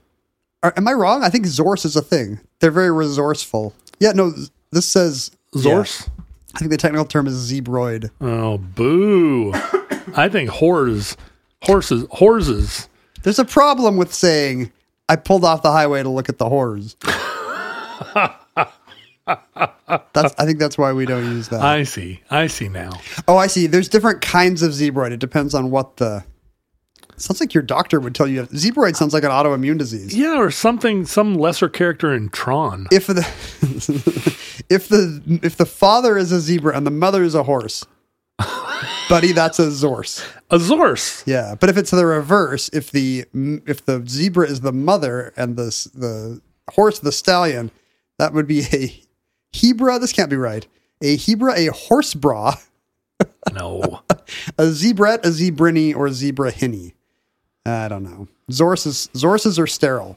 [0.62, 1.22] Are, am I wrong?
[1.22, 2.40] I think zorse is a thing.
[2.60, 3.74] They're very resourceful.
[4.00, 4.32] Yeah, no,
[4.70, 6.06] this says Zorse?
[6.06, 6.12] yeah.
[6.54, 8.10] I think the technical term is zebroid.
[8.20, 9.52] Oh, boo.
[10.16, 11.16] I think whores,
[11.62, 12.88] horses, horses.
[13.26, 14.70] There's a problem with saying
[15.08, 16.94] I pulled off the highway to look at the whores.
[20.12, 21.60] that's I think that's why we don't use that.
[21.60, 22.20] I see.
[22.30, 22.92] I see now.
[23.26, 23.66] oh, I see.
[23.66, 25.10] There's different kinds of zebroid.
[25.10, 26.22] It depends on what the
[27.16, 28.44] Sounds like your doctor would tell you.
[28.44, 30.16] Zebroid sounds like an autoimmune disease.
[30.16, 32.86] Yeah, or something, some lesser character in Tron.
[32.92, 33.22] If the
[34.70, 37.84] if the if the father is a zebra and the mother is a horse,
[39.08, 40.24] buddy, that's a zorse.
[40.50, 41.22] A Zorse.
[41.26, 43.24] Yeah, but if it's the reverse, if the
[43.66, 46.40] if the zebra is the mother and the the
[46.72, 47.70] horse the stallion,
[48.18, 49.02] that would be a
[49.54, 50.00] hebra.
[50.00, 50.66] This can't be right.
[51.02, 52.54] A hebra, a horse bra,
[53.52, 54.00] No.
[54.58, 56.94] a zebret, a zebrini, or a zebra hinny.
[57.64, 58.28] I don't know.
[58.50, 60.16] Zorses zorses are sterile.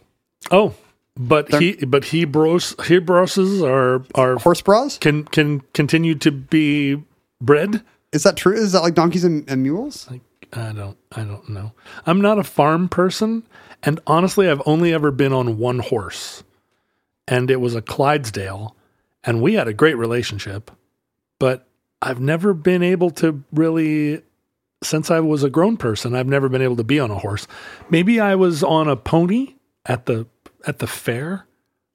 [0.51, 0.75] Oh,
[1.17, 4.97] but he, but Hebros, Hebroses are are Horse bras?
[4.99, 7.01] can can continue to be
[7.41, 7.83] bred.
[8.11, 8.55] Is that true?
[8.55, 10.09] Is that like donkeys and, and mules?
[10.09, 10.21] Like
[10.53, 11.73] I don't I don't know.
[12.05, 13.43] I'm not a farm person,
[13.83, 16.43] and honestly, I've only ever been on one horse,
[17.27, 18.75] and it was a Clydesdale,
[19.23, 20.71] and we had a great relationship,
[21.39, 21.67] but
[22.01, 24.23] I've never been able to really.
[24.81, 27.47] Since I was a grown person, I've never been able to be on a horse.
[27.89, 30.25] Maybe I was on a pony at the
[30.65, 31.45] at the fair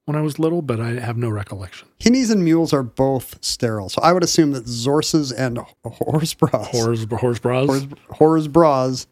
[0.06, 1.88] when I was little, but I have no recollection.
[2.00, 3.88] Hinnies and mules are both sterile.
[3.88, 7.66] So I would assume that zorses and horse bras, Horse horse bras.
[7.66, 9.06] horse, horse bras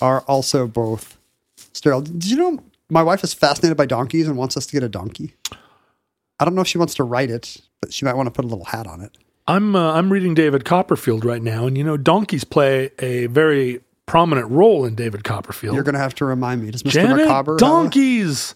[0.00, 1.18] are also both
[1.72, 2.00] sterile.
[2.02, 2.58] Did you know
[2.90, 5.34] my wife is fascinated by donkeys and wants us to get a donkey?
[6.40, 8.44] I don't know if she wants to ride it, but she might want to put
[8.44, 9.16] a little hat on it.
[9.46, 13.80] I'm uh, I'm reading David Copperfield right now, and you know donkeys play a very
[14.06, 15.74] prominent role in David Copperfield.
[15.74, 16.70] You're going to have to remind me.
[16.70, 16.90] Does Mr.
[16.90, 18.54] Janet Micawber donkeys.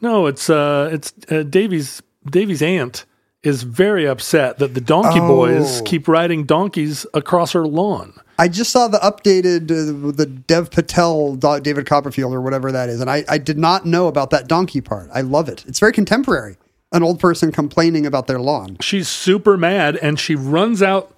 [0.00, 3.04] No, it's uh it's uh, Davy's Davy's aunt
[3.42, 5.28] is very upset that the donkey Oh.
[5.28, 8.12] boys keep riding donkeys across her lawn.
[8.38, 13.00] I just saw the updated, uh, the Dev Patel, David Copperfield, or whatever that is,
[13.00, 15.08] and I, I did not know about that donkey part.
[15.14, 15.64] I love it.
[15.66, 16.56] It's very contemporary.
[16.92, 18.76] An old person complaining about their lawn.
[18.80, 21.16] She's super mad and she runs out.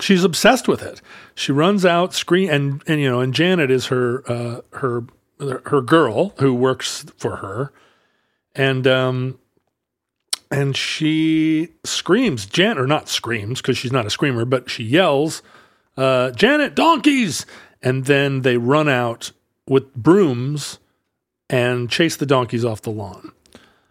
[0.00, 1.00] She's obsessed with it.
[1.34, 5.04] She runs out, scream, and and you know, and Janet is her uh, her
[5.66, 7.72] her girl who works for her,
[8.58, 9.38] and um,
[10.50, 15.42] and she screams, Janet, or not screams because she's not a screamer, but she yells,
[15.96, 17.46] uh, "Janet, donkeys!"
[17.82, 19.30] And then they run out
[19.68, 20.78] with brooms
[21.48, 23.32] and chase the donkeys off the lawn.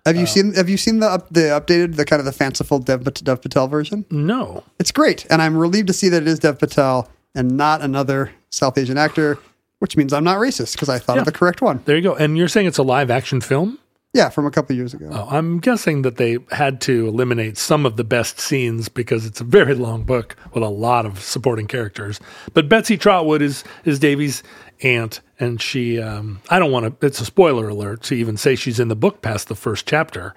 [0.06, 2.80] Have you seen Have you seen the up, the updated, the kind of the fanciful
[2.80, 4.06] Dev, Dev Patel version?
[4.10, 7.82] No, It's great, and I'm relieved to see that it is Dev Patel and not
[7.82, 9.38] another South Asian actor,
[9.80, 11.22] which means I'm not racist because I thought Yeah.
[11.22, 11.82] of the correct one.
[11.86, 12.16] there you go.
[12.16, 13.78] And you're saying it's a live action film?
[14.18, 15.10] Yeah, from a couple years ago.
[15.12, 19.40] Oh, I'm guessing that they had to eliminate some of the best scenes because it's
[19.40, 22.20] a very long book with a lot of supporting characters.
[22.54, 24.42] But Betsy Trotwood is is Davy's
[24.82, 27.06] aunt, and she um, I don't want to.
[27.06, 30.34] It's a spoiler alert to even say she's in the book past the first chapter.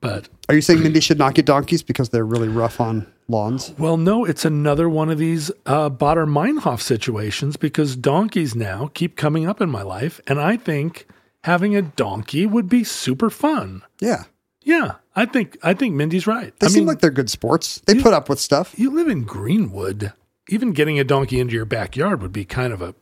[0.00, 3.72] But Are you saying Mindy should not get donkeys because they're really rough on lawns?
[3.78, 9.16] well, no, it's another one of these uh, Baader Meinhof situations because donkeys now keep
[9.16, 11.06] coming up in my life, and I think
[11.44, 13.82] having a donkey would be super fun.
[14.00, 14.24] Yeah,
[14.62, 16.58] Yeah, I think I think Mindy's right.
[16.58, 17.80] they I seem mean, like they're good sports.
[17.86, 18.74] They put up with stuff.
[18.78, 20.12] you live in Greenwood.
[20.48, 22.94] Even getting a donkey into your backyard would be kind of a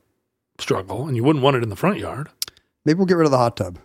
[0.58, 2.28] struggle, and you wouldn't want it in the front yard.
[2.84, 3.78] Maybe we'll get rid of the hot tub.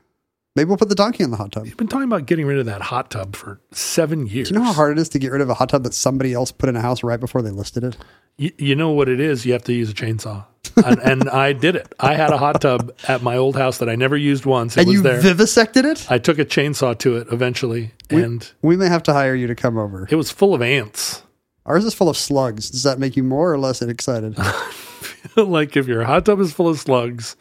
[0.56, 1.66] Maybe we'll put the donkey in the hot tub.
[1.66, 4.48] You've been talking about getting rid of that hot tub for seven years.
[4.50, 5.94] Do you know how hard it is to get rid of a hot tub that
[5.94, 7.98] somebody else put in a house right before they listed it?
[8.38, 9.46] You, you know what it is?
[9.46, 10.46] You have to use a chainsaw.
[10.84, 11.94] and, and I did it.
[12.00, 14.78] I had a hot tub at my old house that I never used once.
[14.78, 15.20] It and was you there.
[15.20, 16.10] vivisected it?
[16.10, 19.56] I took a chainsaw to it eventually, and We may have to hire you to
[19.56, 20.08] come over.
[20.10, 21.22] it was full of ants.
[21.66, 22.70] Ours is full of slugs.
[22.70, 24.36] Does that make you more or less excited?
[24.38, 27.36] I feel like if your hot tub is full of slugs,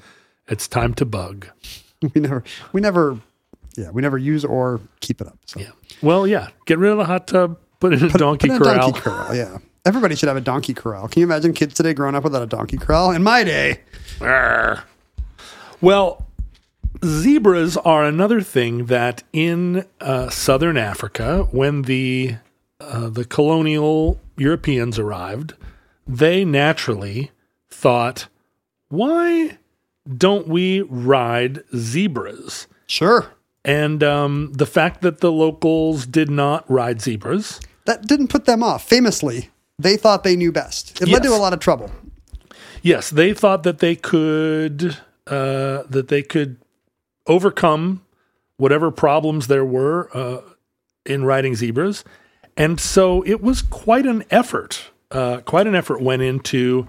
[0.48, 1.46] it's time to bug.
[2.14, 3.18] we never, we never,
[3.76, 5.38] yeah, we never use or keep it up.
[5.46, 5.70] So Yeah.
[6.02, 6.48] Well, yeah.
[6.66, 7.58] Get rid of the hot tub.
[7.80, 8.76] Put it in a donkey Put a corral.
[8.90, 9.34] donkey corral.
[9.34, 11.08] Yeah, everybody should have a donkey corral.
[11.08, 13.10] Can you imagine kids today growing up without a donkey corral?
[13.10, 13.80] In my day,
[14.20, 14.84] Arr.
[15.80, 16.24] Well,
[17.04, 22.36] zebras are another thing that in uh, southern Africa, when the
[22.80, 25.54] uh, the colonial Europeans arrived,
[26.06, 27.30] they naturally
[27.70, 28.28] thought,
[28.88, 29.58] why
[30.16, 32.66] don't we ride zebras?
[32.86, 33.26] Sure.
[33.64, 38.62] And um, the fact that the locals did not ride zebras, That didn't put them
[38.62, 38.86] off.
[38.86, 41.00] Famously, they thought they knew best.
[41.00, 41.90] It led to a lot of trouble.
[42.82, 46.58] yes, they thought that they could uh, that they could
[47.26, 48.02] overcome
[48.58, 50.42] whatever problems there were uh,
[51.06, 52.04] in riding zebras,
[52.58, 54.90] and so it was quite an effort.
[55.10, 56.86] Uh, quite an effort went into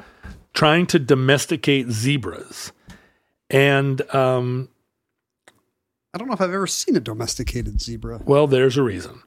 [0.53, 2.72] trying to domesticate zebras,
[3.50, 4.70] and um,
[6.14, 8.22] I don't know if I've ever seen a domesticated zebra.
[8.26, 9.22] Well, there's a reason.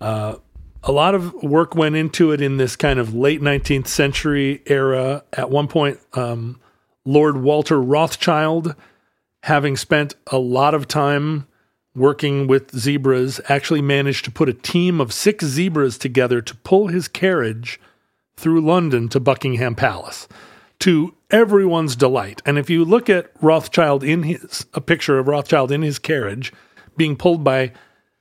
[0.00, 0.36] Uh,
[0.82, 5.24] a lot of work went into it in this kind of late 19th century era.
[5.32, 6.60] At one point, um,
[7.04, 8.76] Lord Walter Rothschild,
[9.42, 11.48] having spent a lot of time
[11.94, 16.86] working with zebras, actually managed to put a team of six zebras together to pull
[16.86, 17.80] his carriage
[18.36, 20.28] through London to Buckingham Palace
[20.80, 22.40] to everyone's delight.
[22.46, 26.52] And if you look at Rothschild in his a picture of Rothschild in his carriage
[26.96, 27.72] being pulled by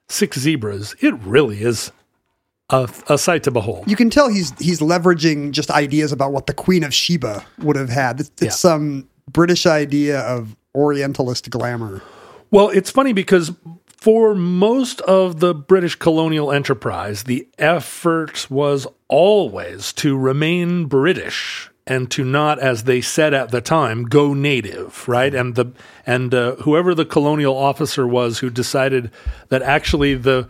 [0.10, 1.92] six zebras, it really is
[2.70, 3.90] a, a sight to behold.
[3.90, 7.76] You can tell he's he's leveraging just ideas about what the Queen of Sheba would
[7.76, 8.20] have had.
[8.20, 8.50] It's, it's Yeah.
[8.52, 12.02] some British idea of Orientalist glamour.
[12.52, 13.52] Well, it's funny because
[13.88, 22.12] for most of the British colonial enterprise, the effort was always to remain British and
[22.12, 25.34] to not, as they said at the time, go native, right?
[25.34, 25.72] And the
[26.06, 29.12] and uh, whoever the colonial officer was who decided
[29.50, 30.48] that actually the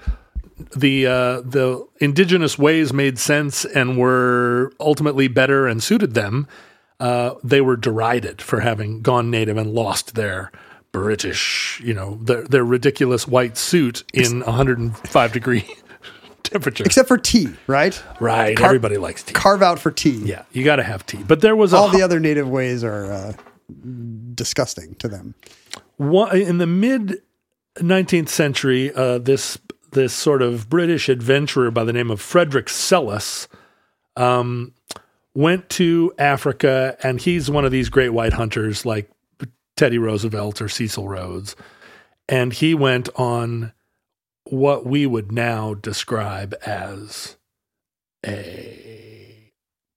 [0.75, 6.47] the uh, the indigenous ways made sense and were ultimately better and suited them,
[6.99, 10.51] uh, they were derided for having gone native and lost their
[10.91, 15.67] British, you know, their, their ridiculous white suit in 105 degree
[16.49, 16.83] temperature.
[16.83, 18.01] Except for tea, right?
[18.19, 19.33] right, car- everybody likes tea.
[19.33, 20.17] Carve out for tea.
[20.25, 21.23] yeah, you got to have tea.
[21.23, 23.33] But there was a All the other native ways are uh,
[24.33, 25.35] disgusting to them.
[25.97, 27.21] one, in the mid
[27.77, 29.57] 19th century, uh, this
[29.91, 33.47] this sort of British adventurer by the name of Frederick Selous
[34.15, 34.73] um,
[35.33, 39.09] went to Africa, and he's one of these great white hunters like
[39.75, 41.55] Teddy Roosevelt or Cecil Rhodes,
[42.27, 43.71] and he went on
[44.51, 47.37] what we would now describe as
[48.25, 49.51] a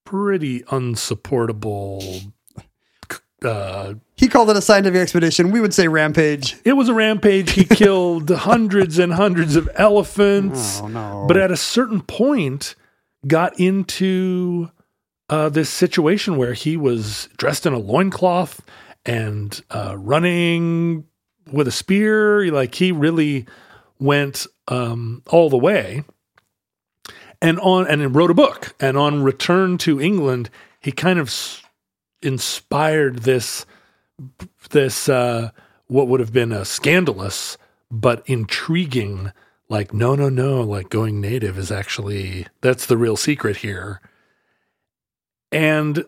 [0.04, 2.02] pretty unsupportable.
[3.42, 5.50] Uh, He called it a scientific expedition.
[5.50, 6.56] We would say rampage.
[6.64, 7.52] it was a rampage.
[7.52, 10.80] He killed hundreds and hundreds of elephants.
[10.82, 11.24] Oh, no.
[11.26, 12.74] But at a certain point,
[13.26, 14.70] got into
[15.30, 18.60] uh, this situation where he was dressed in a loincloth
[19.06, 21.04] and uh, running
[21.50, 22.50] with a spear.
[22.52, 23.46] Like he really
[24.00, 26.04] went um, all the way.
[27.42, 28.74] And on and wrote a book.
[28.80, 31.62] And on return to England, he kind of s-
[32.22, 33.64] inspired this
[34.70, 35.50] this uh,
[35.86, 37.56] what would have been a scandalous
[37.90, 39.32] but intriguing
[39.68, 44.00] like no no no like going native is actually that's the real secret here
[45.50, 46.04] and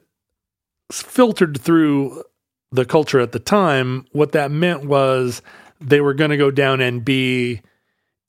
[0.91, 2.23] filtered through
[2.71, 5.43] the culture at the time what that meant was
[5.81, 7.61] they were going to go down and be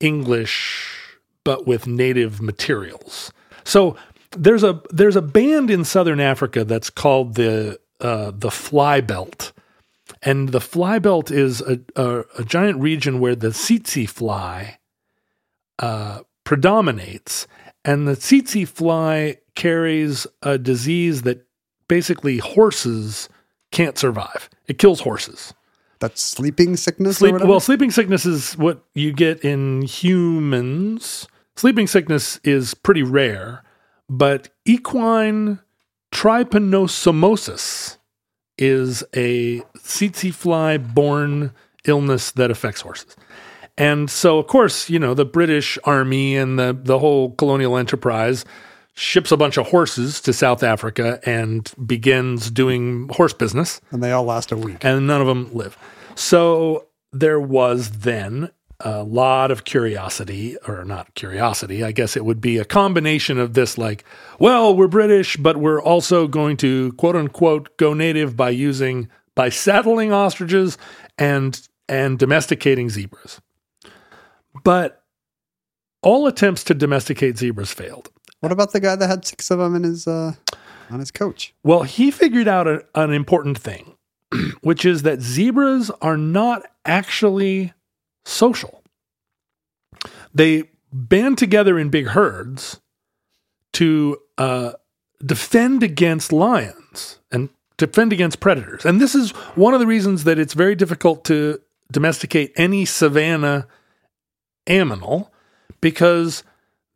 [0.03, 3.31] english but with native materials
[3.63, 3.95] so
[4.31, 9.53] there's a there's a band in southern africa that's called the uh, the fly belt
[10.21, 14.77] and the fly belt is a, a, a giant region where the tsetse fly
[15.79, 17.47] uh, predominates,
[17.83, 21.45] and the tsetse fly carries a disease that
[21.87, 23.29] basically horses
[23.71, 24.49] can't survive.
[24.67, 25.53] It kills horses.
[26.03, 31.29] That's sleeping sickness Sleep, well, sleeping sickness is what you get in humans.
[31.55, 33.63] Sleeping sickness is pretty rare,
[34.09, 35.59] but equine
[36.13, 37.95] trypanosomosis
[38.57, 41.53] is a tsetse fly borne
[41.85, 43.15] illness that affects horses.
[43.77, 48.43] And so, of course, you know, the British army and the, the whole colonial enterprise
[48.93, 54.11] ships a bunch of horses to South Africa and begins doing horse business and they
[54.11, 54.77] all last a week.
[54.81, 55.77] and none of them live.
[56.15, 62.41] So there was then a lot of curiosity, or not curiosity, I guess it would
[62.41, 64.03] be a combination of this like,
[64.39, 69.49] well, we're British, but we're also going to quote unquote go native by using by
[69.49, 70.77] saddling ostriches
[71.17, 73.41] and and domesticating zebras.
[74.63, 75.03] But
[76.01, 78.11] all attempts to domesticate zebras failed.
[78.43, 80.33] What about the guy that had six of them in his uh,
[80.89, 81.53] on his coach?
[81.63, 83.95] Well, he figured out a, an important thing,
[84.61, 87.71] which is that zebras are not actually
[88.25, 88.83] social.
[90.33, 92.81] They band together in big herds
[93.73, 94.73] to uh,
[95.25, 98.83] defend against lions and defend against predators.
[98.83, 101.61] And this is one of the reasons that it's very difficult to
[101.93, 103.67] domesticate any savanna
[104.67, 105.29] aminal
[105.79, 106.43] because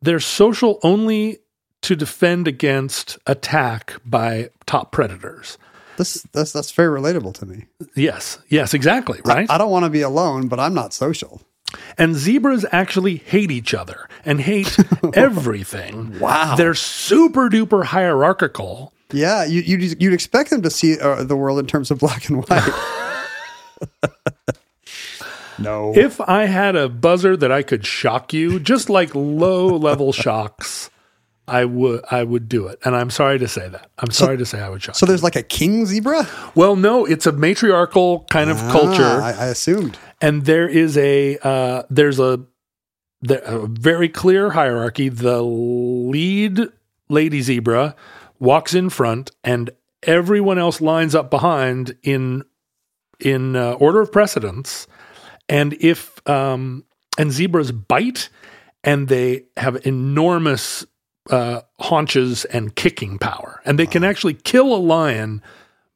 [0.02, 1.38] they're social only
[1.82, 5.58] to defend against attack by top predators.
[5.96, 7.66] This that's that's very relatable to me.
[7.96, 9.50] Yes, yes, exactly, right?
[9.50, 11.42] I don't want to be alone, but I'm not social.
[11.98, 14.76] and zebras actually hate each other and hate
[15.14, 16.18] everything.
[16.20, 16.54] Wow.
[16.56, 18.92] They're super duper hierarchical.
[19.12, 22.28] Yeah, you you'd, you'd expect them to see uh, the world in terms of black
[22.28, 22.72] and white.
[25.58, 25.92] no.
[25.96, 30.90] If I had a buzzer that I could shock you, just like low level shocks,
[31.46, 32.78] I would I would do it.
[32.84, 33.90] And I'm sorry to say that.
[33.98, 34.96] I'm sorry to say I would shock.
[34.96, 36.28] so there's like a king zebra.
[36.54, 39.02] well, no, it's a matriarchal kind of culture.
[39.02, 39.98] Ah, I, I assumed.
[40.20, 42.40] and there is a uh, there's a,
[43.22, 45.08] there, a very clear hierarchy.
[45.08, 46.60] The lead
[47.08, 47.94] lady zebra
[48.38, 49.70] walks in front, and
[50.02, 52.44] everyone else lines up behind in
[53.18, 54.86] in uh, order of precedence.
[55.48, 56.84] And if um,
[57.16, 58.28] and zebras bite,
[58.84, 60.86] and they have enormous
[61.30, 65.42] uh, haunches and kicking power, and they can actually kill a lion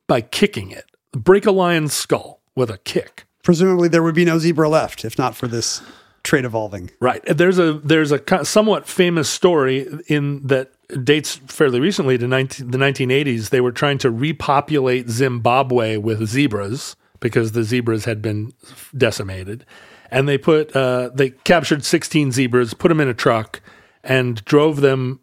[0.09, 3.26] by kicking it, break a lion's skull with a kick.
[3.42, 5.82] Presumably, there would be no zebra left if not for this
[6.22, 6.90] trait evolving.
[7.00, 7.22] Right.
[7.24, 10.72] There's a there's a somewhat famous story in that
[11.05, 13.50] dates fairly recently to 19, the 1980s.
[13.50, 18.53] They were trying to repopulate Zimbabwe with zebras because the zebras had been
[18.95, 19.64] decimated,
[20.11, 23.62] and they put uh, they captured 16 zebras, put them in a truck,
[24.05, 25.20] and drove them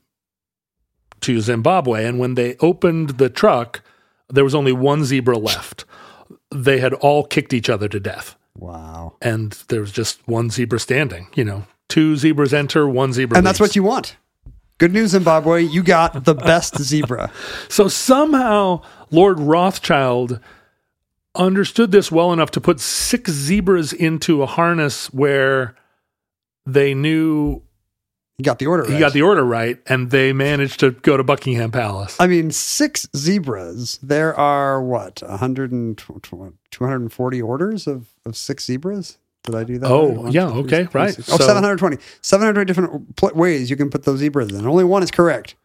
[1.22, 2.06] to Zimbabwe.
[2.06, 3.82] And when they opened the truck,
[4.30, 5.86] there was only one zebra left.
[6.50, 9.14] They had all kicked each other to death Wow.
[9.22, 11.28] and there was just one zebra standing.
[11.36, 13.38] You know, two zebras enter, one zebra.
[13.38, 14.16] And that's what you want.
[14.80, 15.64] Good news, Zimbabwe.
[15.64, 17.32] You got the best zebra.
[17.70, 18.82] So somehow
[19.12, 20.40] Lord Rothschild
[21.36, 25.76] understood this well enough to put six zebras into a harness where
[26.66, 27.62] they knew
[28.38, 28.92] You got the order.
[28.92, 32.16] he got the order right, and they managed to go to Buckingham Palace.
[32.20, 34.00] I mean, six zebras.
[34.02, 35.96] There are what, 120,
[36.72, 39.18] 240 orders of, of six zebras?
[39.44, 39.90] Did I do that?
[39.90, 40.34] Oh, right?
[40.34, 41.16] Yeah, okay, right.
[41.18, 41.98] Oh, So- 720.
[42.22, 44.66] 720 different pl- ways you can put those zebras in.
[44.68, 45.56] Only one is correct.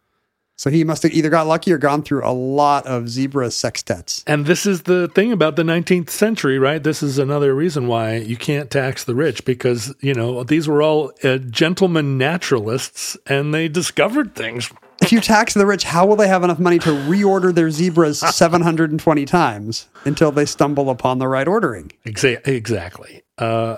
[0.57, 4.23] So he must have either got lucky or gone through a lot of zebra sextets.
[4.25, 6.81] And this is the thing about the 19th century, right?
[6.81, 10.81] This is another reason why you can't tax the rich because, you know, these were
[10.81, 14.71] all uh, gentlemen naturalists and they discovered things.
[15.01, 18.19] If you tax the rich, how will they have enough money to reorder their zebras
[18.35, 21.91] 720 times until they stumble upon the right ordering?
[22.05, 23.23] Exa- exactly.
[23.37, 23.77] Uh,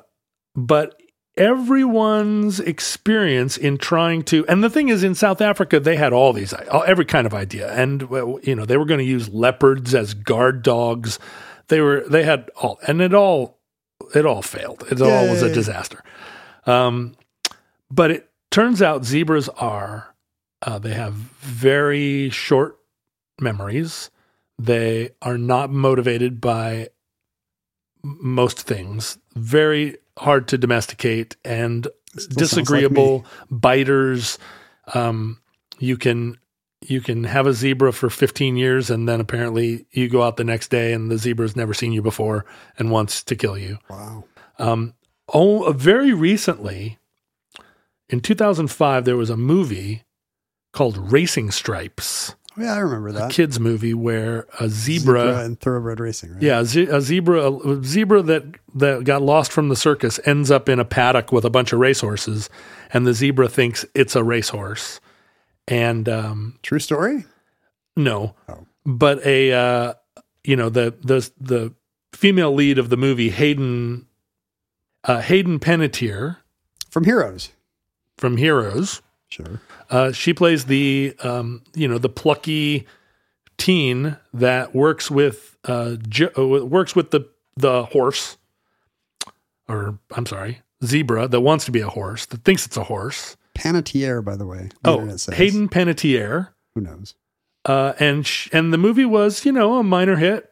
[0.55, 1.01] but
[1.37, 6.33] everyone's experience in trying to, and the thing is, in South Africa, they had all
[6.33, 6.53] these,
[6.85, 8.01] every kind of idea, and
[8.43, 11.19] you know, they were going to use leopards as guard dogs.
[11.67, 13.59] They were, they had all, and it all,
[14.15, 14.83] it all failed.
[14.91, 16.03] It all was a disaster.
[16.65, 17.15] Um,
[17.89, 20.15] but it turns out zebras are,
[20.61, 22.79] uh, they have very short
[23.39, 24.09] memories.
[24.59, 26.89] They are not motivated by
[28.03, 29.17] most things.
[29.35, 34.37] Very hard to domesticate and sounds like disagreeable biters.
[34.93, 35.41] Um,
[35.79, 36.37] you can
[36.81, 40.43] you can have a zebra for 15 years and then apparently you go out the
[40.43, 42.45] next day and the zebra's never seen you before
[42.77, 43.79] and wants to kill you.
[43.89, 44.23] Wow.
[44.59, 44.93] Um,
[45.33, 46.97] oh, very recently,
[48.09, 50.03] in 2005, there was a movie
[50.71, 53.31] called Racing Stripes, yeah, I remember a that.
[53.31, 56.41] kids movie where a zebra, and thoroughbred racing, right?
[56.41, 58.43] yeah, ze- a zebra, a zebra that
[58.75, 61.79] that got lost from the circus ends up in a paddock with a bunch of
[61.79, 62.49] racehorses,
[62.93, 64.99] and the zebra thinks it's a racehorse,
[65.67, 67.25] and um, True story?
[67.95, 68.65] no, Oh.
[68.85, 69.93] but a uh,
[70.43, 71.73] you know the the the
[72.13, 74.07] female lead of the movie Hayden
[75.03, 76.37] uh, Hayden Panettiere
[76.89, 77.51] From Heroes.
[78.17, 79.01] from Heroes.
[79.29, 79.61] Sure.
[79.89, 82.85] Uh, she plays the um, you know the plucky
[83.57, 88.37] teen that works with uh, jo- uh, works with the the horse,
[89.67, 93.37] or I'm sorry, zebra that wants to be a horse that thinks it's a horse.
[93.55, 94.69] Panettiere, by the way.
[94.83, 95.17] the Oh.
[95.33, 96.49] Hayden Panettiere.
[96.75, 97.15] Who knows?
[97.65, 100.51] Uh, and sh- and the movie was, you know, a minor hit.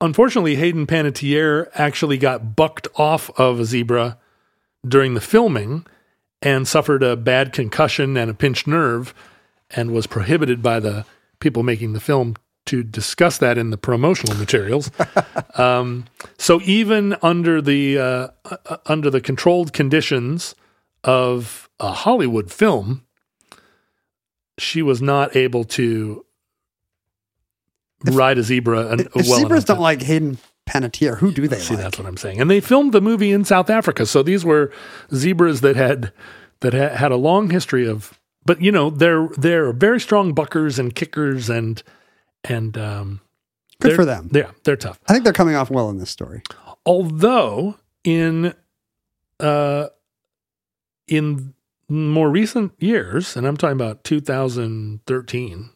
[0.00, 4.16] Unfortunately, Hayden Panettiere actually got bucked off of a zebra
[4.86, 5.84] during the filming
[6.42, 9.14] and suffered a bad concussion and a pinched nerve
[9.70, 11.04] and was prohibited by the
[11.40, 12.34] people making the film
[12.66, 14.90] to discuss that in the promotional materials.
[15.54, 16.04] um,
[16.36, 20.54] so even under the uh, uh, under the controlled conditions
[21.02, 23.04] of a Hollywood film,
[24.58, 26.24] she was not able to
[28.04, 28.88] ride a zebra.
[28.88, 30.38] And, If well zebras don't like Hayden
[30.68, 31.82] Panettiere, who do they See, like?
[31.84, 32.40] that's what I'm saying.
[32.40, 34.72] And they filmed the movie in South Africa, so these were
[35.14, 36.12] zebras that had
[36.60, 38.18] that ha- had a long history of.
[38.44, 41.82] But you know, they're they're very strong buckers and kickers and
[42.44, 43.20] and um,
[43.80, 44.30] Good for them.
[44.32, 44.98] Yeah, they're tough.
[45.08, 46.42] I think they're coming off well in this story.
[46.86, 48.54] Although in
[49.40, 49.88] uh
[51.06, 51.54] in
[51.88, 55.70] more recent years, and I'm talking about 2013,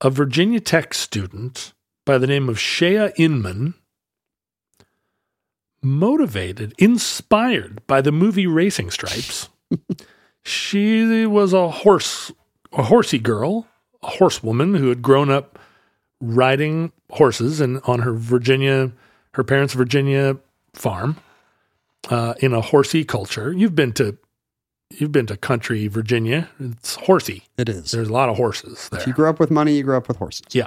[0.00, 1.72] a Virginia Tech student
[2.06, 3.74] by the name of Shea Inman,
[5.82, 9.48] motivated, inspired by the movie Racing Stripes,
[10.44, 12.32] she was a horse,
[12.72, 13.66] a horsey girl,
[14.02, 15.58] a horsewoman who had grown up
[16.20, 18.92] riding horses and on her Virginia,
[19.34, 20.36] her parents' Virginia
[20.72, 21.16] farm,
[22.10, 23.52] uh, in a horsey culture.
[23.52, 24.16] You've been to,
[24.90, 26.48] you've been to country Virginia.
[26.60, 27.44] It's horsey.
[27.58, 27.90] It is.
[27.90, 29.00] There's a lot of horses there.
[29.00, 30.46] If you grew up with money, you grew up with horses.
[30.52, 30.66] Yeah.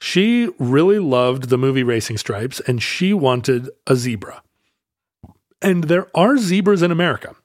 [0.00, 4.42] She really loved the movie Racing Stripes and she wanted a zebra.
[5.60, 7.36] And there are zebras in America.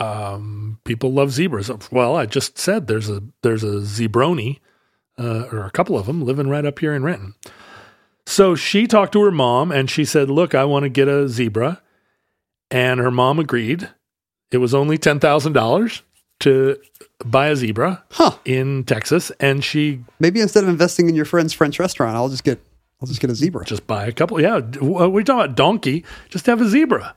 [0.00, 1.70] Um, people love zebras.
[1.90, 4.60] Well, I just said there's a there's a zebroni,
[5.18, 7.34] uh, or a couple of them living right up here in Renton.
[8.24, 11.28] So she talked to her mom and she said, "Look, I want to get a
[11.28, 11.82] zebra,"
[12.70, 13.90] and her mom agreed.
[14.50, 16.02] It was only ten thousand dollars
[16.40, 16.78] to
[17.24, 18.32] buy a zebra Huh.
[18.44, 22.44] in Texas, and she Maybe instead of investing in your friend's French restaurant, I'll just
[22.44, 22.60] get
[23.00, 23.64] I'll just get a zebra.
[23.64, 24.40] just buy a couple.
[24.40, 26.04] Yeah, we're talking about donkey.
[26.28, 27.14] Just have a zebra.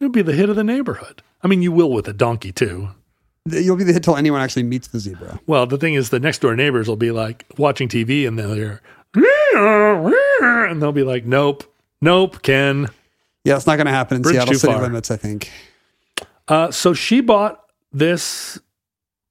[0.00, 1.22] It'll be the hit of the neighborhood.
[1.42, 2.88] I mean, you will with a donkey too.
[3.44, 5.38] You'll be the hit till anyone actually meets the zebra.
[5.46, 8.54] Well, the thing is, the next door neighbors will be like watching TV, and they'll
[8.54, 8.80] hear,
[9.14, 11.64] and they'll be like, "Nope,
[12.00, 12.88] nope, Ken."
[13.44, 14.82] Yeah, it's not going to happen in Bridge Seattle city far.
[14.82, 15.10] limits.
[15.10, 15.50] I think.
[16.48, 18.58] Uh, so she bought this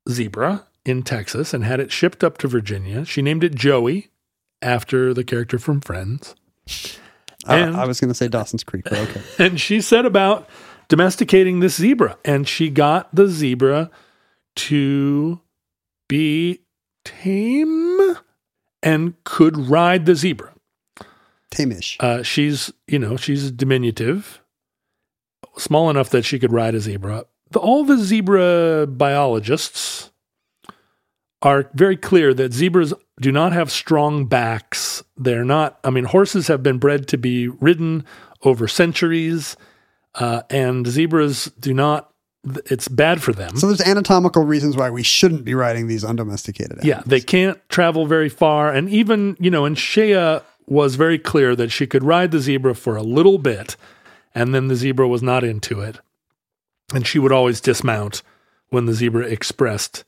[0.10, 3.06] zebra in Texas and had it shipped up to Virginia.
[3.06, 4.10] She named it Joey
[4.62, 6.36] after the character from Friends.
[7.45, 9.22] I, And- I was going to say Dawson's Creek, but okay.
[9.45, 10.47] and she set about
[10.88, 13.89] domesticating this zebra and she got the zebra
[14.56, 15.41] to
[16.08, 16.62] be
[17.03, 18.16] tame
[18.84, 20.53] and could ride the zebra
[21.51, 21.95] Tamish.
[21.99, 24.41] uh, she's you know she's diminutive
[25.58, 30.11] small enough that she could ride a zebra the, all the zebra biologists
[31.41, 36.47] are very clear that zebras do not have strong backs they're not i mean horses
[36.47, 38.03] have been bred to be ridden
[38.43, 39.55] over centuries
[40.15, 42.11] uh, and zebras do not
[42.65, 46.73] it's bad for them So there's anatomical reasons why we shouldn't be riding these undomesticated.
[46.73, 46.87] Animals.
[46.87, 48.71] Yeah, they can't travel very far.
[48.71, 52.75] And even, you know, and Shea was very clear that she could ride the zebra
[52.75, 53.75] for a little bit,
[54.33, 55.99] and then the zebra was not into it.
[56.93, 58.21] And she would always dismount
[58.69, 60.03] when the zebra expressed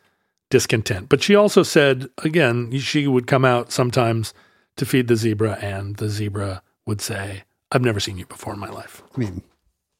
[0.49, 1.09] discontent.
[1.09, 4.33] But she also said, again, she would come out sometimes
[4.77, 8.59] to feed the zebra, and the zebra would say, I've never seen you before in
[8.59, 9.01] my life.
[9.15, 9.41] I mean,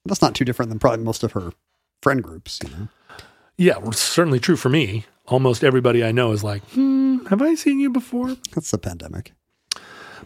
[0.06, 1.52] that's not too different than probably most of her
[2.02, 2.60] friend groups.
[2.64, 2.88] You know?
[3.58, 5.06] Yeah, well, it's certainly true for me.
[5.26, 8.38] Almost everybody I know is like, hmm, have I seen you before?
[8.54, 9.34] That's the pandemic.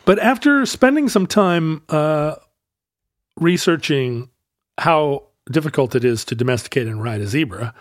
[0.05, 2.35] But after spending some time uh,
[3.39, 4.29] researching
[4.77, 7.73] how difficult it is to domesticate and ride a zebra,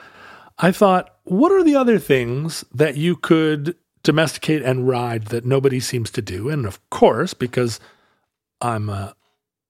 [0.58, 5.80] I thought, what are the other things that you could domesticate and ride that nobody
[5.80, 6.48] seems to do?
[6.48, 7.80] And of course, because
[8.60, 9.12] I'm uh,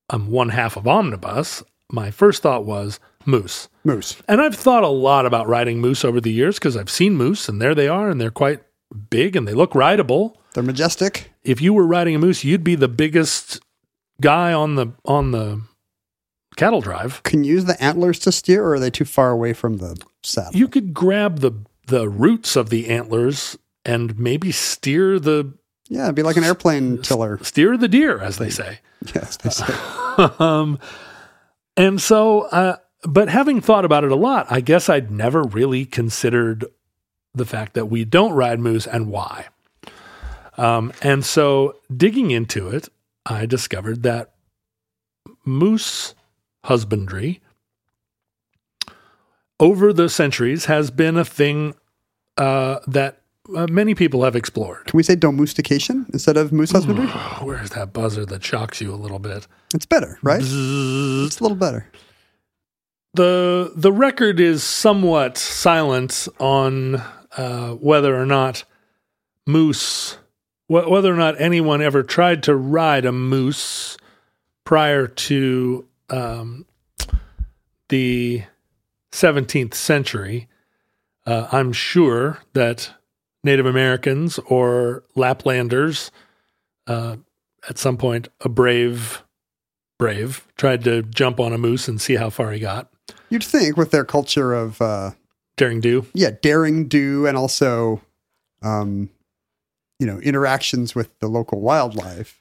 [0.08, 3.68] I'm one half of Omnibus, my first thought was moose.
[3.84, 4.16] Moose.
[4.26, 7.48] And I've thought a lot about riding moose over the years because I've seen moose,
[7.48, 8.62] and there they are, and they're quite
[9.08, 11.30] big and they look rideable They're majestic.
[11.44, 13.60] if you were riding a moose, you'd be the biggest
[14.20, 15.62] guy on the on the
[16.60, 17.22] cattle drive.
[17.22, 19.98] Can you use the antlers to steer, or are they too far away from the
[20.22, 20.54] saddle?
[20.54, 21.52] You could grab the
[21.86, 25.54] the roots of the antlers and maybe steer the
[25.88, 27.42] yeah, it'd be like an airplane tiller.
[27.42, 28.78] steer the deer, as they say.
[29.14, 29.74] Yes, they say.
[30.38, 30.78] um,
[31.76, 35.86] and so, uh, but having thought about it a lot, I guess I'd never really
[35.86, 36.66] considered
[37.34, 39.46] the fact that we don't ride moose and why.
[40.58, 42.88] Um, and so, digging into it,
[43.24, 44.34] I discovered that
[45.44, 46.14] moose
[46.64, 47.40] husbandry
[49.58, 51.74] over the centuries has been a thing
[52.38, 53.20] uh, that
[53.56, 54.86] uh, many people have explored.
[54.86, 57.06] Can we say domestication instead of moose husbandry?
[57.42, 59.46] Where's that buzzer that shocks you a little bit?
[59.74, 60.40] It's better, right?
[60.40, 61.26] Bzzz.
[61.26, 61.86] It's a little better.
[63.14, 67.02] the the record is somewhat silent on
[67.36, 68.64] uh, whether or not
[69.46, 70.16] moose,
[70.68, 73.96] wh- whether or not anyone ever tried to ride a moose
[74.64, 76.66] prior to um,
[77.88, 78.44] the
[79.12, 80.48] 17th century.
[81.26, 82.92] Uh, I'm sure that
[83.44, 86.10] Native Americans or Laplanders,
[86.86, 87.16] uh,
[87.68, 89.22] at some point, a brave,
[89.98, 92.90] brave, tried to jump on a moose and see how far he got.
[93.28, 95.12] You'd think with their culture of uh,
[95.56, 96.06] Daring do.
[96.14, 98.00] yeah, daring do, and also,
[98.62, 99.10] um,
[99.98, 102.39] you know, interactions with the local wildlife.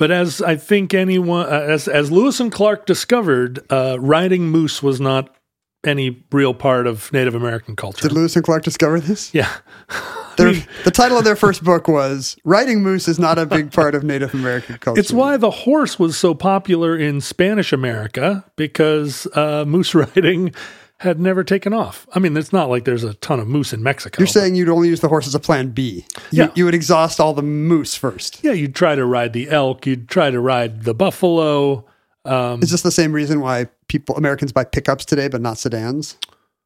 [0.00, 4.82] But as I think anyone, uh, as as Lewis and Clark discovered, uh, riding moose
[4.82, 5.36] was not
[5.84, 8.08] any real part of Native American culture.
[8.08, 9.34] Did Lewis and Clark discover this?
[9.34, 9.52] yeah,
[10.38, 13.94] Their, the title of their first book was "Riding Moose is not a big part
[13.94, 19.26] of Native American culture." it's why the horse was so popular in Spanish America because
[19.34, 20.54] uh, moose riding
[21.00, 22.06] had never taken off.
[22.14, 24.20] I mean, it's not like there's a ton of moose in Mexico.
[24.20, 26.04] You're saying you'd only use the horse as a plan B.
[26.30, 26.50] You, Yeah.
[26.54, 28.38] you would exhaust all the moose first.
[28.42, 31.84] yeah, you'd try to ride the elk, you'd try to ride the buffalo.
[32.24, 36.16] Um, Is this the same reason why people Americans buy pickups today but not sedans?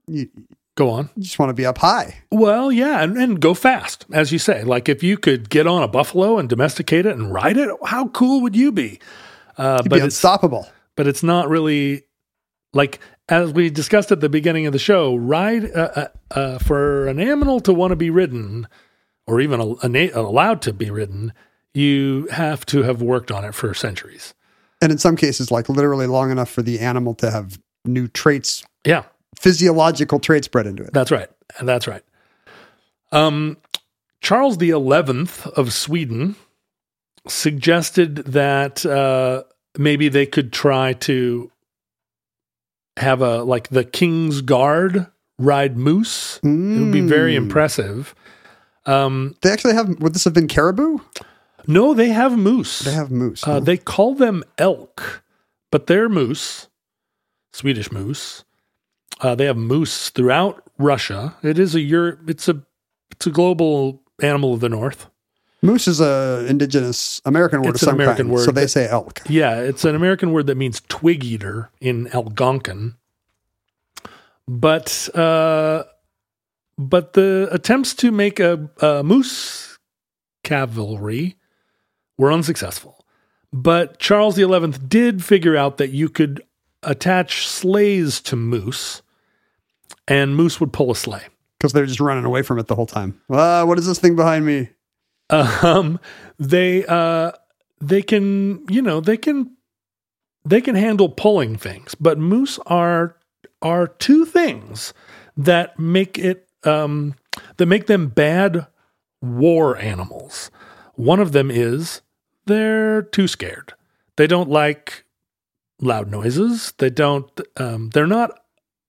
[0.09, 0.29] You,
[0.75, 1.11] go on.
[1.17, 2.17] you just want to be up high.
[2.33, 4.65] Well, yeah, and, and go fast, as you say.
[4.65, 8.09] Like if you could get on a buffalo and domesticate it and ride it, how
[8.09, 8.99] cool would you be?
[9.57, 10.67] Uh, You'd but be it's unstoppable.
[10.97, 12.03] but it's not really
[12.73, 12.99] like
[13.29, 15.17] as we discussed at the beginning of the show.
[15.17, 18.69] Ride uh, uh, uh, for an animal to want to be ridden,
[19.27, 21.33] or even a, a na- allowed to be ridden,
[21.73, 24.35] you have to have worked on it for centuries.
[24.81, 28.65] And in some cases, like literally long enough for the animal to have new traits,
[28.85, 29.05] Yeah,
[29.37, 30.93] physiological traits bred into it.
[30.93, 31.29] That's right.
[31.59, 32.03] And that's right.
[33.13, 33.57] Um,
[34.21, 36.37] Charles the Eleventh of Sweden
[37.27, 39.45] suggested that uh,
[39.79, 41.51] maybe they could try to
[42.97, 45.07] have a like the King's Guard
[45.39, 46.39] ride moose.
[46.43, 47.39] It would be very Mm.
[47.39, 48.15] impressive.
[48.87, 49.89] Um, They actually have.
[50.01, 50.99] Would this have been caribou?
[51.67, 52.81] no, they have moose.
[52.81, 53.43] They have moose.
[53.43, 53.61] Uh, huh?
[53.61, 55.23] they call them elk,
[55.73, 56.69] but they're moose,
[57.53, 58.45] Swedish moose.
[59.21, 61.35] Uh, they have moose throughout Russia.
[61.43, 62.29] It is a Europe.
[62.29, 62.63] It's a
[63.11, 65.09] it's a global animal of the north.
[65.65, 68.35] Moose is a indigenous American word It's of an American kind.
[68.35, 69.21] word so they that- say elk.
[69.29, 72.95] Yeah, it's an American word that means twig eater in Algonquin.
[74.47, 75.85] But uh,
[76.77, 79.79] but the attempts to make a, a moose
[80.43, 81.37] cavalry
[82.19, 83.05] were unsuccessful.
[83.53, 84.47] But Charles XI
[84.89, 86.43] did figure out that you could
[86.83, 89.01] attach sleighs to moose,
[90.09, 91.23] and moose would pull a sleigh.
[91.59, 93.19] because they're just running away from it the whole time.
[93.31, 94.69] Ah, what is this thing behind me?
[95.63, 95.99] Um
[96.39, 97.33] they uh
[97.81, 99.57] they can you know they can
[100.45, 103.17] they can handle pulling things but moose are
[103.63, 104.93] are two things
[105.37, 107.15] that make it um
[107.57, 108.67] that make them bad
[109.21, 110.51] war animals.
[110.95, 112.03] One of them is
[112.47, 113.75] they're too scared.
[114.17, 115.05] They don't like
[115.81, 116.73] loud noises.
[116.79, 118.41] They don't um they're not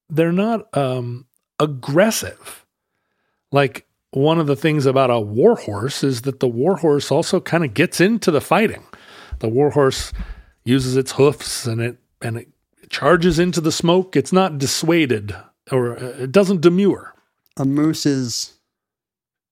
[0.09, 1.25] they're not um
[1.59, 2.65] aggressive.
[3.51, 3.84] Like
[4.15, 7.63] one of the things about a war horse is that the war horse also kind
[7.63, 8.83] of gets into the fighting.
[9.39, 10.13] The war horse
[10.63, 12.47] uses its hoofs and it and it
[12.89, 14.15] charges into the smoke.
[14.15, 15.35] It's not dissuaded
[15.71, 17.13] or uh, it doesn't demur.
[17.57, 18.53] A moose is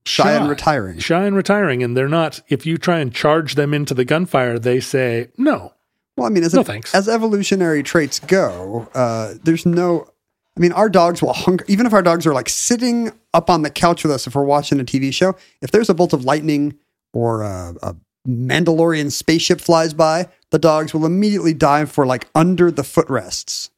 [0.05, 0.99] shy, and retiring.
[0.99, 4.57] Shy and retiring and they're not if you try and charge them into the gunfire,
[4.59, 5.73] they say no.
[6.15, 6.93] Well, I mean, as, No a- thanks.
[6.93, 10.07] as evolutionary traits go, uh, there's no.
[10.55, 11.65] I mean, our dogs will hunger.
[11.67, 14.43] Even if our dogs are like sitting up on the couch with us, if we're
[14.43, 16.77] watching a TV show, if there's a bolt of lightning
[17.13, 17.95] or a, a
[18.27, 23.71] Mandalorian spaceship flies by, the dogs will immediately dive for like under the footrests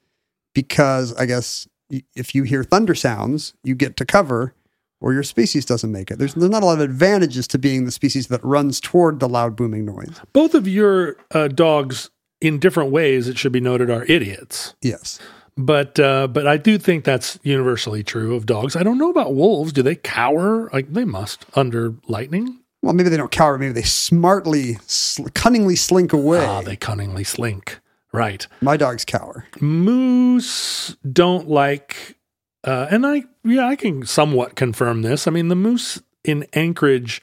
[0.54, 1.68] because I guess
[2.16, 4.54] if you hear thunder sounds, you get to cover.
[5.02, 6.18] Or your species doesn't make it.
[6.18, 9.28] There's, there's not a lot of advantages to being the species that runs toward the
[9.30, 10.20] loud booming noise.
[10.34, 12.10] Both of your uh, dogs
[12.42, 14.74] in different ways it should be noted are idiots.
[14.82, 15.20] Yes.
[15.58, 18.76] But uh, but I do think that's universally true of dogs.
[18.76, 19.72] I don't know about wolves.
[19.72, 20.70] Do they cower?
[20.74, 22.60] Like they must under lightning.
[22.82, 23.58] Well, maybe they don't cower.
[23.58, 26.46] Maybe they smartly, sl- cunningly slink away.
[26.46, 27.80] Ah, they cunningly slink.
[28.12, 28.46] Right.
[28.62, 29.48] My dogs cower.
[29.60, 32.18] Moose don't like,
[32.64, 35.26] uh, and I yeah I can somewhat confirm this.
[35.28, 37.22] I mean the moose in Anchorage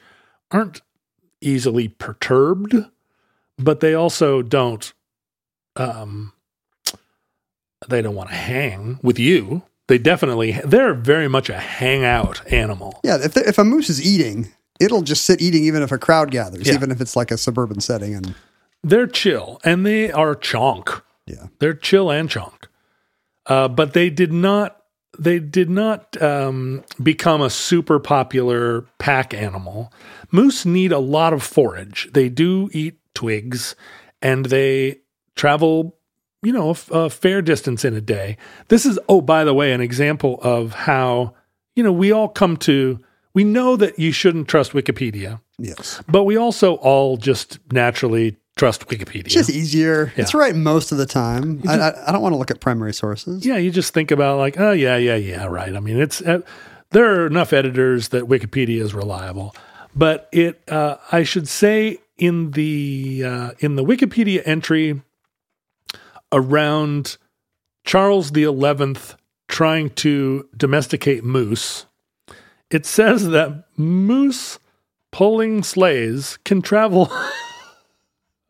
[0.50, 0.80] aren't
[1.40, 2.74] easily perturbed,
[3.58, 4.92] but they also don't.
[5.76, 6.32] Um,
[7.88, 9.62] they don't want to hang with you.
[9.88, 13.00] They definitely they're very much a hangout animal.
[13.04, 14.48] Yeah, if, if a moose is eating,
[14.80, 16.74] it'll just sit eating even if a crowd gathers, Yeah.
[16.74, 18.14] even if it's like a suburban setting.
[18.14, 18.34] And
[18.82, 21.02] They're chill and they are chonk.
[21.26, 22.64] yeah, They're chill and chonk.
[23.46, 24.78] Uh, but they did not
[25.18, 29.92] they did not um, become a super popular pack animal.
[30.30, 32.08] Moose need a lot of forage.
[32.14, 33.74] They do eat twigs
[34.22, 35.00] and they
[35.36, 35.96] travel,
[36.42, 38.36] you know, a, f- a fair distance in a day.
[38.68, 41.34] This is, oh, by the way, an example of how
[41.74, 42.98] you know, we all come to,
[43.32, 46.02] we know that you shouldn't trust Wikipedia, Yes.
[46.06, 49.24] but we also all just naturally trust Wikipedia.
[49.24, 50.12] It's just easier.
[50.16, 51.62] It's right most of the time.
[51.66, 53.46] I, I, I don't want to look at primary sources.
[53.46, 55.74] yeah, you just think about like, oh yeah, yeah, yeah, right.
[55.74, 56.40] I mean, it's uh,
[56.90, 59.56] there are enough editors that Wikipedia is reliable,
[59.96, 65.00] but it uh, I should say in the uh, in the Wikipedia entry
[66.32, 67.16] around
[67.84, 69.16] Charles the Eleventh
[69.48, 71.86] trying to domesticate moose,
[72.70, 74.58] it says that moose
[75.10, 77.12] pulling sleighs can travel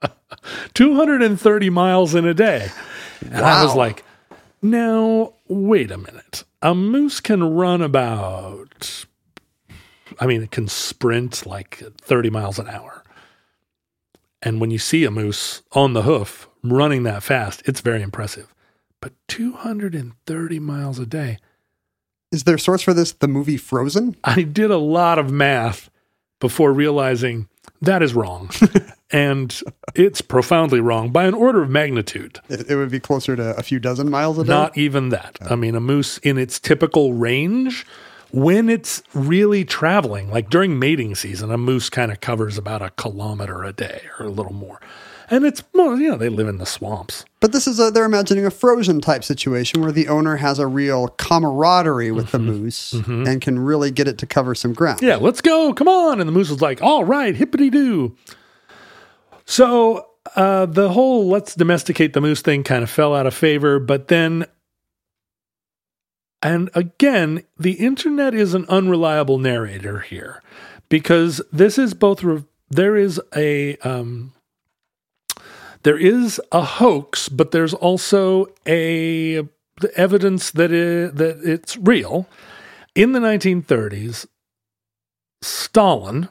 [0.74, 2.68] 230 miles in a day.
[3.20, 4.04] And I was like,
[4.62, 6.44] now, wait a minute.
[6.62, 9.04] A moose can run about,
[10.20, 13.02] I mean, it can sprint like 30 miles an hour.
[14.40, 18.54] And when you see a moose on the hoof running that fast, it's very impressive.
[19.00, 21.38] But 230 miles a day.
[22.30, 23.12] Is there a source for this?
[23.12, 24.16] The movie Frozen?
[24.24, 25.90] I did a lot of math
[26.40, 27.48] before realizing
[27.82, 28.50] that is wrong.
[29.10, 29.60] and
[29.94, 32.40] it's profoundly wrong by an order of magnitude.
[32.48, 34.48] It, it would be closer to a few dozen miles a day.
[34.48, 35.36] Not even that.
[35.42, 37.84] I mean, a moose in its typical range,
[38.30, 42.90] when it's really traveling, like during mating season, a moose kind of covers about a
[42.90, 44.80] kilometer a day or a little more.
[45.32, 47.24] And it's, well, you know, they live in the swamps.
[47.40, 50.66] But this is a, they're imagining a frozen type situation where the owner has a
[50.66, 55.00] real camaraderie with the moose and can really get it to cover some ground.
[55.00, 55.72] Yeah, let's go.
[55.72, 56.20] Come on.
[56.20, 58.14] And the moose was like, all right, hippity doo.
[59.46, 60.06] So
[60.36, 63.78] uh, the whole let's domesticate the moose thing kind of fell out of favor.
[63.78, 64.44] But then,
[66.42, 70.42] and again, the internet is an unreliable narrator here
[70.90, 74.34] because this is both, re- there is a, um,
[75.82, 79.42] there is a hoax, but there's also a
[79.80, 82.28] the evidence that it, that it's real.
[82.94, 84.26] In the 1930s,
[85.40, 86.28] Stalin,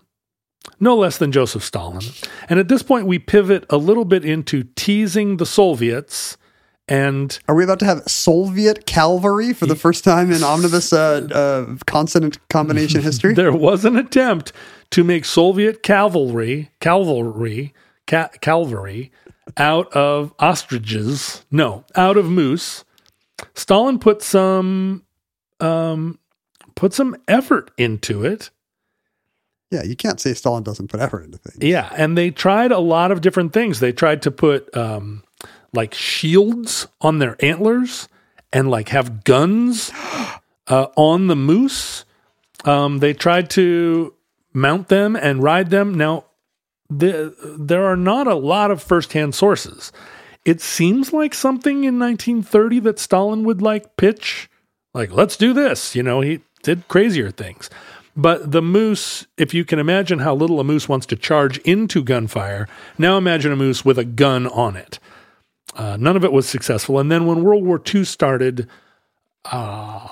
[0.79, 2.03] no less than Joseph Stalin,
[2.49, 6.37] and at this point we pivot a little bit into teasing the Soviets
[6.87, 11.25] and Are we about to have Soviet cavalry for the first time in omnibus uh,
[11.31, 13.33] uh, consonant combination history?
[13.33, 14.51] there was an attempt
[14.89, 17.73] to make Soviet cavalry, cavalry,
[18.07, 19.11] ca- cavalry
[19.57, 21.45] out of ostriches.
[21.51, 22.83] No, out of moose.
[23.53, 25.03] Stalin put some
[25.59, 26.19] um,
[26.75, 28.49] put some effort into it.
[29.71, 31.57] yeah, you can't say Stalin doesn't put effort into things.
[31.61, 33.79] Yeah, and they tried a lot of different things.
[33.79, 35.23] They tried to put um,
[35.73, 38.07] like shields on their antlers
[38.51, 39.91] and like have guns
[40.67, 42.05] uh, on the moose.
[42.65, 44.13] Um, they tried to
[44.53, 45.93] mount them and ride them.
[45.93, 46.25] Now,
[46.91, 49.91] the, there are not a lot of firsthand sources.
[50.43, 54.49] It seems like something in 1930 that Stalin would like pitch,
[54.93, 55.95] like, let's do this.
[55.95, 57.69] You know, he did crazier things.
[58.15, 62.03] But the moose, if you can imagine how little a moose wants to charge into
[62.03, 62.67] gunfire,
[62.97, 64.99] now imagine a moose with a gun on it.
[65.75, 66.99] Uh, none of it was successful.
[66.99, 68.67] And then when World War II started,
[69.45, 70.09] uh,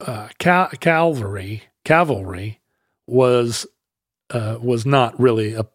[0.00, 2.60] uh, ca- cavalry cavalry
[3.06, 3.66] was
[4.30, 5.66] uh, was not really a.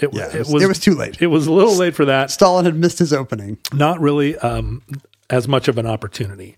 [0.00, 1.22] It, Yeah, it it was, it was too late.
[1.22, 2.30] it was a little late for that.
[2.30, 3.58] Stalin had missed his opening.
[3.72, 4.82] Not really um,
[5.30, 6.56] as much of an opportunity.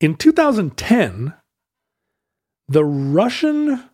[0.00, 1.34] In 2010,
[2.68, 3.84] the Russian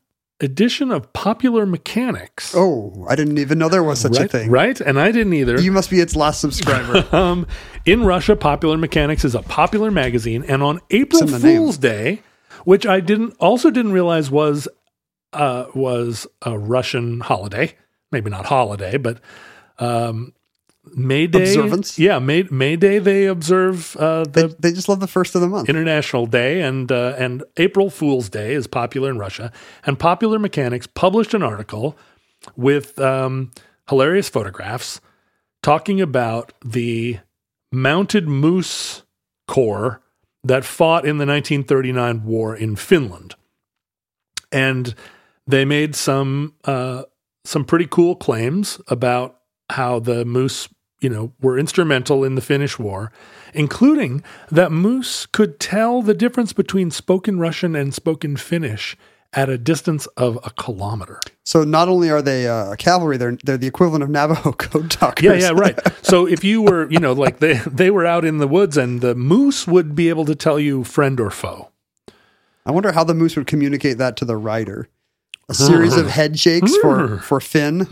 [0.41, 2.55] edition of Popular Mechanics.
[2.57, 4.51] Oh, I didn't even know there was such right, a thing.
[4.51, 5.61] Right, and I didn't either.
[5.61, 7.07] You must be its last subscriber.
[7.17, 7.47] um,
[7.85, 11.59] in Russia, Popular Mechanics is a popular magazine, and on April the name.
[11.59, 12.23] Fool's Day,
[12.65, 14.69] which I didn't also didn't realize was
[15.33, 17.75] uh, was a Russian holiday,
[18.13, 19.21] maybe not holiday, but
[19.79, 20.33] um,
[20.95, 21.99] May Day Observance?
[21.99, 25.49] Yeah, May May Day they observe uh, they, they just love the first of the
[25.49, 25.69] month.
[25.69, 29.53] International Day, and uh, and April Fool's Day is popular in Russia.
[29.85, 31.97] And Popular Mechanics published an article
[32.57, 33.51] with um,
[33.89, 35.01] hilarious photographs
[35.63, 37.19] talking about the
[37.71, 39.03] mounted moose
[39.47, 40.03] corps
[40.43, 43.35] that fought in the 1939 war in Finland,
[44.51, 44.95] and
[45.51, 47.05] they made some uh,
[47.45, 49.39] some pretty cool claims about
[49.71, 50.69] how the moose,
[51.01, 53.13] you know, were instrumental in the Finnish war,
[53.55, 58.97] including that moose could tell the difference between spoken Russian and spoken Finnish
[59.33, 61.21] at a distance of a kilometer.
[61.45, 65.25] so not only are they uh, cavalry, they're they're the equivalent of Navajo code talkers.
[65.25, 65.79] Yeah, yeah, right.
[66.05, 69.01] So if you were, you know, like they they were out in the woods and
[69.01, 71.71] the moose would be able to tell you friend or foe.
[72.67, 74.89] I wonder how the moose would communicate that to the rider.
[75.51, 77.87] A series of head shakes for for Finn.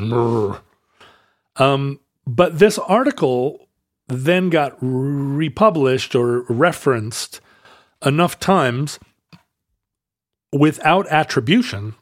[1.57, 3.69] Um, but this article
[4.07, 7.41] then got republished or referenced
[8.05, 8.99] enough times
[10.53, 11.95] without attribution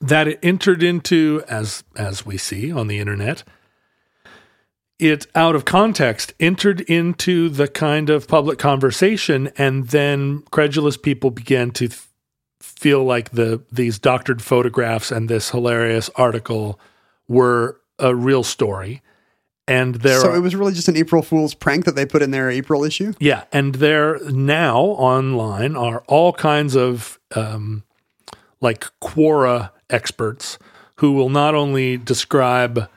[0.00, 3.42] that it entered into as as we see on the internet
[4.98, 11.30] it out of context entered into the kind of public conversation and then credulous people
[11.30, 12.07] began to th-
[12.60, 16.78] feel like the these doctored photographs and this hilarious article
[17.28, 19.02] were a real story
[19.68, 22.22] and there so are, it was really just an April Fool's prank that they put
[22.22, 23.12] in their April issue.
[23.20, 27.84] yeah, and there now online are all kinds of um,
[28.60, 30.58] like Quora experts
[30.96, 32.88] who will not only describe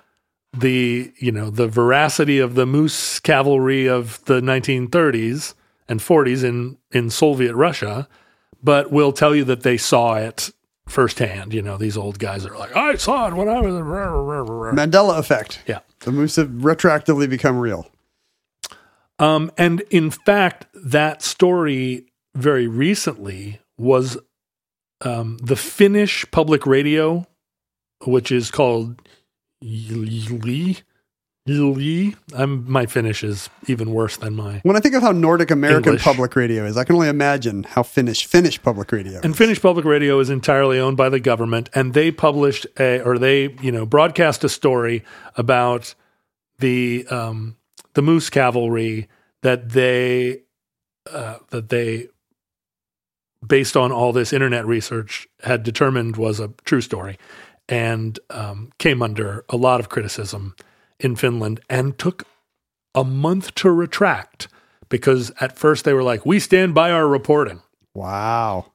[0.58, 5.54] the you know the veracity of the moose cavalry of the 1930s
[5.90, 8.08] and 40s in in Soviet Russia,
[8.64, 10.52] but will tell you that they saw it
[10.88, 11.54] firsthand.
[11.54, 13.74] You know, these old guys are like, I saw it when I was.
[13.74, 15.62] Mandela effect.
[15.68, 15.80] Yeah.
[16.02, 17.88] The moose have retroactively become real.
[19.20, 24.18] Um, and in fact, that story very recently was
[25.02, 27.28] um, the Finnish public radio,
[28.06, 29.02] which is called
[29.62, 30.76] Yle.
[31.46, 32.14] Yle.
[32.36, 34.60] I'm my Finnish is even worse than my.
[34.64, 36.04] When I think of how Nordic American English.
[36.04, 39.20] public radio is, I can only imagine how Finnish Finnish public radio.
[39.24, 39.36] And.
[39.36, 43.56] Finnish public radio is entirely owned by the government, and they published a, or they,
[43.62, 45.04] you know, broadcast a story
[45.36, 45.96] about
[46.60, 47.58] the um,
[47.94, 49.10] the Moose Cavalry
[49.42, 50.44] that they
[51.12, 52.10] uh, that they,
[53.46, 57.18] based on all this internet research, had determined was a true story,
[57.68, 60.56] and um, came under a lot of criticism
[61.04, 62.24] in Finland, and took
[62.96, 64.48] a month to retract
[64.90, 67.62] because at first they were like, "We stand by our reporting."
[67.94, 68.66] wow.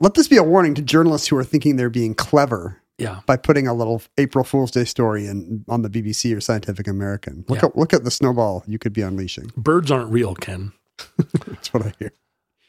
[0.00, 3.20] Let this be a warning to journalists who are thinking they're being clever Yeah.
[3.24, 7.44] by putting a little April Fool's Day story in on the BBC or Scientific American.
[7.48, 7.68] Look Yeah.
[7.68, 9.52] at look at the snowball you could be unleashing.
[9.56, 10.72] Birds aren't real, Ken.
[11.46, 12.12] That's what I hear.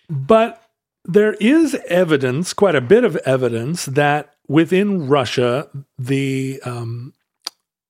[0.10, 0.62] But
[1.06, 7.14] there is evidence, quite a bit of evidence, that within Russia, the um,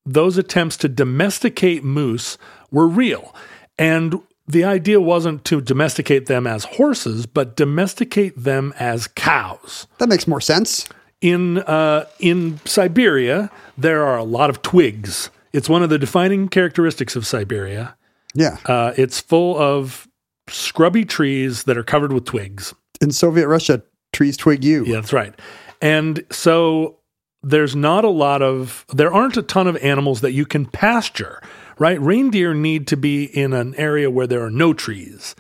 [0.06, 2.38] those attempts to domesticate moose
[2.72, 3.34] were real,
[3.78, 9.88] and the idea wasn't to domesticate them as horses, but domesticate them as cows.
[10.00, 10.88] That makes more sense.
[11.22, 15.30] In uh, in Siberia, there are a lot of twigs.
[15.54, 17.96] It's one of the defining characteristics of Siberia.
[18.34, 18.58] Yeah.
[18.66, 20.08] Uh, it's full of
[20.50, 22.74] scrubby trees that are covered with twigs.
[23.00, 23.82] In Soviet Russia,
[24.12, 24.84] trees twig you.
[24.86, 25.34] Yeah, that's right.
[25.82, 26.98] And so
[27.44, 31.42] there's not a lot of, there aren't a ton of animals that you can pasture,
[31.78, 32.00] right?
[32.02, 35.36] Reindeer need to be in an area where there are no trees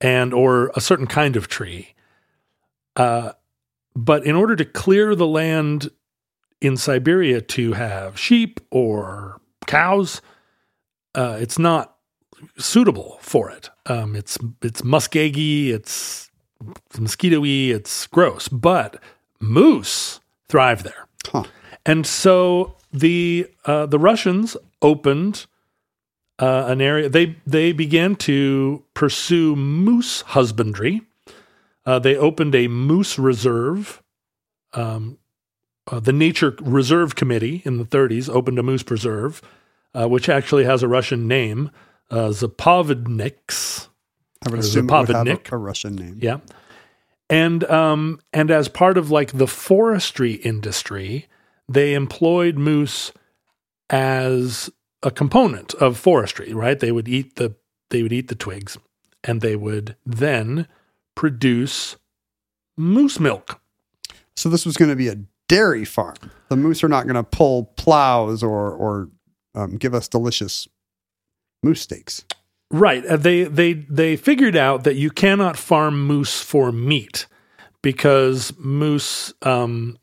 [0.00, 1.94] and, or a certain kind of tree.
[2.96, 3.32] Uh,
[3.94, 5.90] but in order to clear the land
[6.60, 10.22] in Siberia to have sheep or cows,
[11.14, 11.96] uh, it's not
[12.58, 13.70] suitable for it.
[13.86, 16.30] Um, it's it's muskeggy, it's
[16.98, 18.48] mosquito-y, it's gross.
[18.48, 19.02] But
[19.40, 21.44] moose thrive there, Huh.
[21.84, 25.46] and so the uh, the Russians opened
[26.38, 27.08] uh, an area.
[27.08, 31.02] They they began to pursue moose husbandry.
[31.84, 34.02] Uh, they opened a moose reserve.
[34.72, 35.18] Um,
[35.88, 39.40] uh, the Nature Reserve Committee in the 30s opened a moose preserve,
[39.94, 41.70] uh, which actually has a Russian name,
[42.10, 43.86] uh, Zapovedniks.
[44.44, 46.18] I would Or assume it would have a, a Russian name.
[46.20, 46.38] Yeah.
[47.28, 51.26] And um and as part of like the forestry industry,
[51.68, 53.12] they employed moose
[53.90, 54.70] as
[55.02, 56.78] a component of forestry, right?
[56.78, 57.54] They would eat the
[57.90, 58.78] they would eat the twigs
[59.24, 60.68] and they would then
[61.14, 61.96] produce
[62.76, 63.60] moose milk.
[64.36, 65.18] So this was going to be a
[65.48, 66.16] dairy farm.
[66.48, 69.08] The moose are not going to pull plows or or
[69.54, 70.68] um, give us delicious
[71.62, 72.24] moose steaks.
[72.70, 73.04] Right.
[73.06, 77.26] Uh, They they they figured out that you cannot farm moose for meat
[77.82, 79.98] because moose um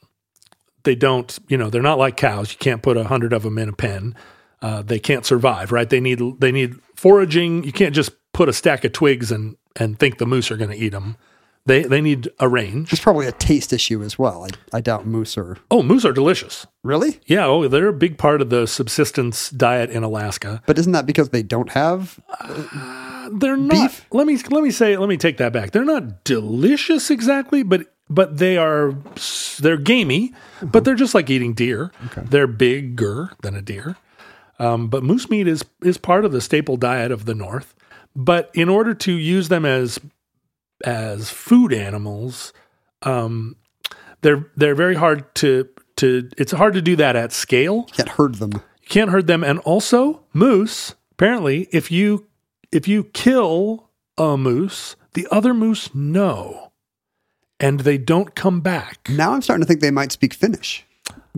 [0.84, 2.52] they don't, you know, they're not like cows.
[2.52, 4.16] You can't put a hundred of them in a pen.
[4.62, 5.90] Uh, they can't survive, right?
[5.90, 7.64] They need they need foraging.
[7.64, 10.70] You can't just put a stack of twigs and and think the moose are going
[10.70, 11.18] to eat them.
[11.66, 12.90] They they need a range.
[12.92, 14.44] There's probably a taste issue as well.
[14.46, 16.68] I, I doubt moose are Oh, moose are delicious.
[16.84, 17.46] really, Yeah.
[17.46, 20.62] Oh, they're a big part of the subsistence diet in Alaska.
[20.66, 22.20] but isn't that because they don't have?
[23.32, 24.06] they're not Beef?
[24.12, 27.88] let me let me say let me take that back they're not delicious exactly but
[28.10, 28.94] but they are
[29.60, 33.96] they're gamey but they're just like eating deer they're bigger than a deer
[34.60, 37.74] um, but moose meat is is part of the staple diet of the north
[38.14, 40.00] but in order to use them as
[40.84, 42.54] as food animals
[43.04, 43.56] um,
[44.22, 48.36] they're they're very hard to to it's hard to do that at scale Can't herd
[48.36, 48.52] them.
[48.54, 52.28] you can't herd them and also moose apparently if you
[52.72, 56.72] if you kill a moose the other moose know
[57.60, 59.08] and they don't come back.
[59.10, 60.86] Now I'm starting to think they might speak Finnish,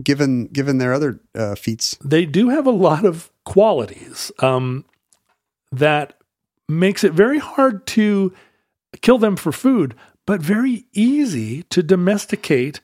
[0.02, 1.96] given given their other uh, feats.
[2.04, 4.84] They do have a lot of qualities um,
[5.70, 6.14] that
[6.68, 8.32] makes it very hard to
[9.02, 9.94] kill them for food,
[10.26, 12.80] but very easy to domesticate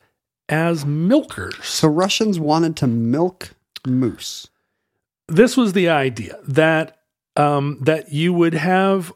[0.48, 1.54] as milkers.
[1.64, 3.54] So Russians wanted to milk
[3.86, 4.48] moose.
[5.28, 6.98] this was the idea that
[7.36, 9.12] um, that you would have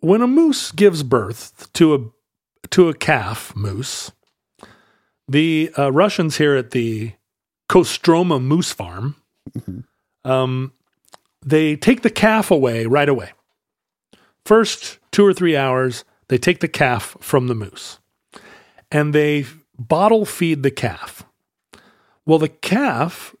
[0.00, 4.12] when a moose gives birth to a to a calf moose.
[5.26, 7.12] The uh, Russians here at the
[7.70, 9.16] Kostroma Moose Farm,
[10.24, 10.72] um,
[11.44, 13.32] they take the calf away right away.
[14.44, 17.98] First two or three hours, they take the calf from the moose,
[18.90, 19.46] and they
[19.78, 21.24] bottle feed the calf.
[22.26, 23.34] Well, the calf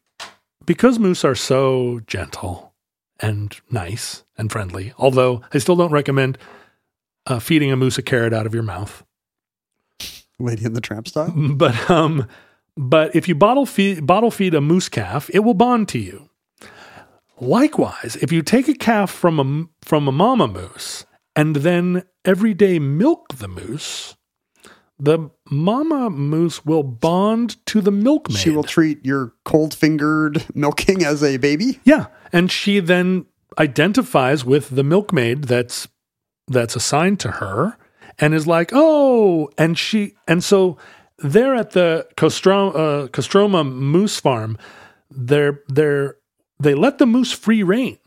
[0.66, 2.74] because moose are so gentle
[3.20, 6.38] and nice and friendly, although I still don't recommend
[7.26, 9.04] uh, feeding a moose a carrot out of your mouth.
[10.38, 11.30] Lady in the Tramp style.
[11.56, 12.26] But um,
[12.76, 16.28] but if you bottle feed bottle feed a moose calf, it will bond to you.
[17.40, 21.04] Likewise, if you take a calf from a from a mama moose
[21.34, 24.16] and then every day milk the moose,
[24.98, 28.38] the mama moose will bond to the milkmaid.
[28.38, 31.80] She will treat your cold fingered milking as a baby.
[31.84, 33.26] Yeah, and she then
[33.58, 35.88] identifies with the milkmaid that's
[36.46, 37.76] that's assigned to her
[38.18, 40.76] and is like, "Oh," and she and so
[41.18, 44.58] they're at the Kostroma, uh, Kostroma Moose Farm.
[45.10, 46.16] They're they're
[46.58, 47.98] they let the moose free range.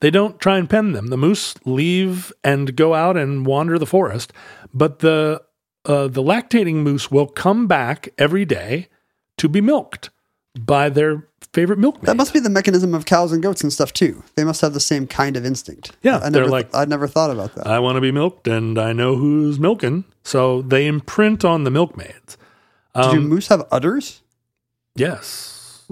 [0.00, 1.08] They don't try and pen them.
[1.08, 4.32] The moose leave and go out and wander the forest,
[4.72, 5.42] but the
[5.84, 8.88] uh, the lactating moose will come back every day
[9.38, 10.10] to be milked
[10.58, 12.06] by their favorite milkmaid.
[12.06, 14.22] That must be the mechanism of cows and goats and stuff too.
[14.34, 15.92] They must have the same kind of instinct.
[16.02, 17.66] Yeah, I they're never, like- I never thought about that.
[17.66, 20.04] I want to be milked and I know who's milking.
[20.24, 22.36] So they imprint on the milkmaids.
[22.94, 24.20] Do Um, moose have udders?
[24.94, 25.84] yes.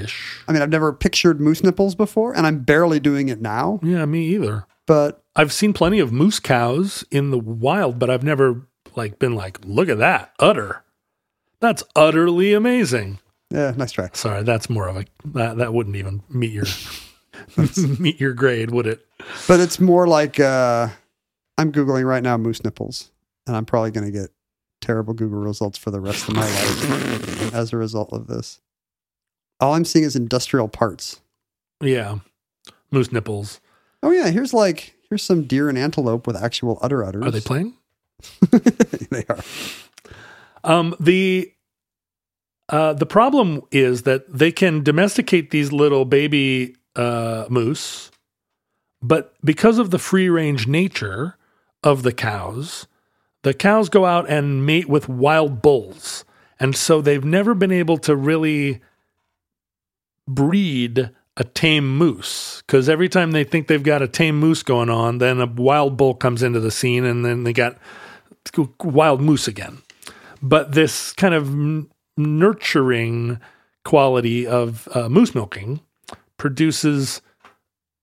[0.00, 0.42] Ish.
[0.48, 3.80] I mean, I've never pictured moose nipples before, and I'm barely doing it now.
[3.82, 4.66] Yeah, me either.
[4.86, 8.66] But I've seen plenty of moose cows in the wild, but I've never
[8.96, 10.84] like been like, look at that udder.
[11.60, 13.18] That's utterly amazing.
[13.50, 14.10] yeah, nice try.
[14.12, 16.66] Sorry, that's more of a that that wouldn't even meet your
[17.98, 19.06] meet your grade, would it?
[19.48, 20.88] But it's more like uh,
[21.56, 23.10] I'm googling right now moose nipples,
[23.46, 24.30] and I'm probably going to get
[24.80, 28.60] terrible Google results for the rest of my life as a result of this.
[29.64, 31.22] All I'm seeing is industrial parts.
[31.80, 32.18] Yeah.
[32.90, 33.62] Moose nipples.
[34.02, 37.24] Oh yeah, here's like here's some deer and antelope with actual udder udders.
[37.24, 37.74] Are they playing?
[39.10, 39.38] they are.
[40.64, 41.50] Um, the
[42.68, 48.10] uh, the problem is that they can domesticate these little baby uh, moose,
[49.00, 51.38] but because of the free range nature
[51.82, 52.86] of the cows,
[53.44, 56.26] the cows go out and mate with wild bulls,
[56.60, 58.82] and so they've never been able to really
[60.26, 64.90] breed a tame moose because every time they think they've got a tame moose going
[64.90, 67.76] on, then a wild bull comes into the scene, and then they got
[68.82, 69.82] wild moose again.
[70.42, 73.40] But this kind of nurturing
[73.84, 75.80] quality of uh, moose milking
[76.36, 77.20] produces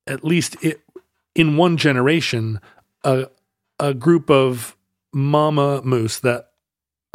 [0.07, 0.81] at least it,
[1.35, 2.59] in one generation
[3.03, 3.27] a
[3.79, 4.75] a group of
[5.13, 6.51] mama moose that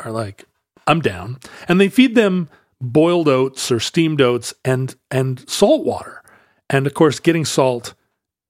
[0.05, 0.45] are like
[0.87, 1.39] I'm down.
[1.69, 2.49] And they feed them
[2.81, 6.23] boiled oats or steamed oats and and salt water
[6.69, 7.95] and of course getting salt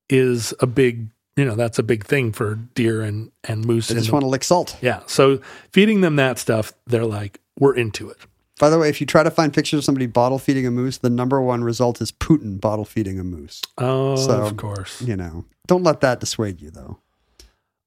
[0.09, 3.95] is a big you know that's a big thing for deer and and moose They
[3.95, 4.75] just the- want to lick salt.
[4.81, 5.01] yeah.
[5.07, 5.39] So
[5.71, 8.17] feeding them that stuff, they're like, we're into it.
[8.59, 10.97] By the way, if you try to find pictures of somebody bottle feeding a moose,
[10.97, 13.61] the number one result is Putin bottle feeding a moose.
[13.77, 14.99] Oh, So- of course.
[15.01, 16.97] You know, don't let that dissuade you though.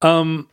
[0.00, 0.48] Um,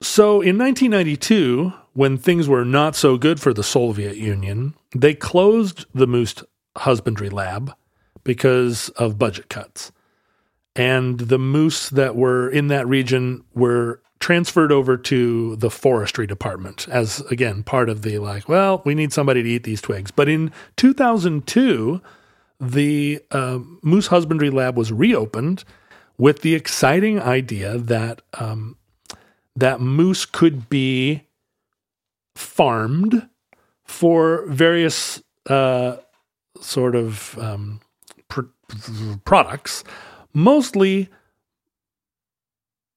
[0.00, 5.86] so in 1992, when things were not so good for the Soviet Union, they closed
[5.94, 6.34] the moose
[6.76, 7.72] husbandry lab
[8.24, 9.92] because of budget cuts.
[10.76, 16.88] And the moose that were in that region were transferred over to the forestry department
[16.88, 20.10] as, again, part of the like, well, we need somebody to eat these twigs.
[20.10, 22.00] But in 2002,
[22.60, 25.64] the uh, moose husbandry lab was reopened
[26.16, 28.76] with the exciting idea that um,
[29.54, 31.22] that moose could be
[32.34, 33.28] farmed
[33.88, 35.96] for various uh,
[36.60, 37.80] sort of um,
[38.28, 38.42] pr-
[39.24, 39.82] products.
[40.32, 41.08] Mostly,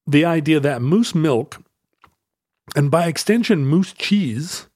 [0.06, 1.62] the idea that moose milk,
[2.76, 4.68] and by extension, moose cheese,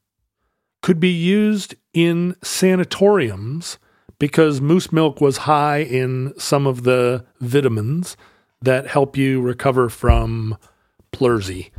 [0.82, 3.78] could be used in sanatoriums
[4.18, 8.16] because moose milk was high in some of the vitamins
[8.62, 10.56] that help you recover from
[11.12, 11.70] pleurisy.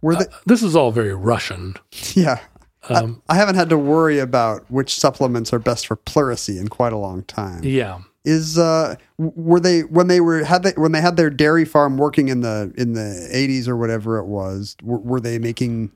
[0.00, 0.24] Were they?
[0.46, 1.74] This is all very Russian.
[2.14, 2.40] yeah.
[2.88, 6.68] Um, I, I haven't had to worry about which supplements are best for pleurisy in
[6.68, 7.62] quite a long time.
[7.64, 8.00] yeah.
[8.24, 11.96] Is uh, were they when they were had they when they had their dairy farm
[11.98, 14.76] working in the in the eighties or whatever it was?
[14.80, 15.90] Were, were they making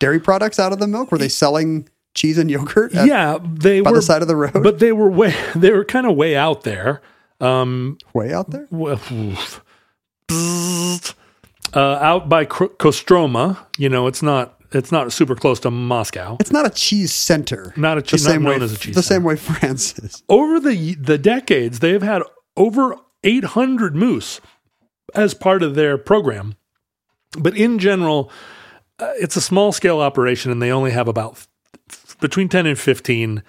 [0.00, 1.12] dairy products out of the milk?
[1.12, 2.96] Were they selling cheese and yogurt?
[2.96, 5.70] at- yeah, they by were the side of the road, but they were way they
[5.70, 7.00] were kind of way out there.
[7.40, 8.66] Um, way out there.
[8.72, 9.00] well,
[10.30, 13.56] uh, out by Kostroma.
[13.76, 16.36] You know, it's not it's not super close to Moscow.
[16.40, 17.72] It's not a cheese center.
[17.76, 18.94] Not a cheese, not same known way as a cheese.
[18.94, 19.14] the center.
[19.14, 20.22] same way France is.
[20.28, 22.22] over the the decades, they've had
[22.56, 24.40] over 800 moose
[25.14, 26.54] as part of their program.
[27.38, 28.30] But in general,
[28.98, 31.46] uh, it's a small scale operation, and they only have about
[31.90, 33.42] f- between 10 and 15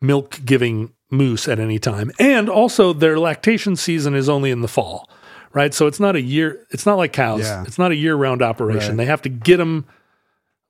[0.00, 2.10] milk giving moose at any time.
[2.18, 5.08] And also, their lactation season is only in the fall,
[5.52, 5.72] right?
[5.72, 6.66] So it's not a year.
[6.70, 7.42] It's not like cows.
[7.42, 7.62] Yeah.
[7.66, 8.90] It's not a year round operation.
[8.90, 8.96] Right.
[8.98, 9.86] They have to get them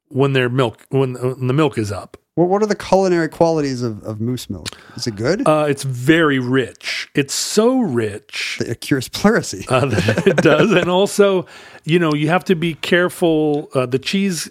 [0.09, 2.17] when their milk when, when the milk is up.
[2.35, 4.69] What what are the culinary qualities of, of moose milk?
[4.95, 5.47] Is it good?
[5.49, 7.09] Uh, it's very rich.
[7.15, 9.65] It's so rich it cures pleurisy.
[9.71, 9.89] uh,
[10.27, 11.47] it does, and also,
[11.85, 13.71] you know, you have to be careful.
[13.75, 14.51] Uh, the cheese,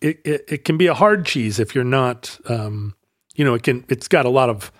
[0.00, 2.94] it, it, it can be a hard cheese if you're not, um,
[3.34, 3.84] you know, it can.
[3.88, 4.70] It's got a lot of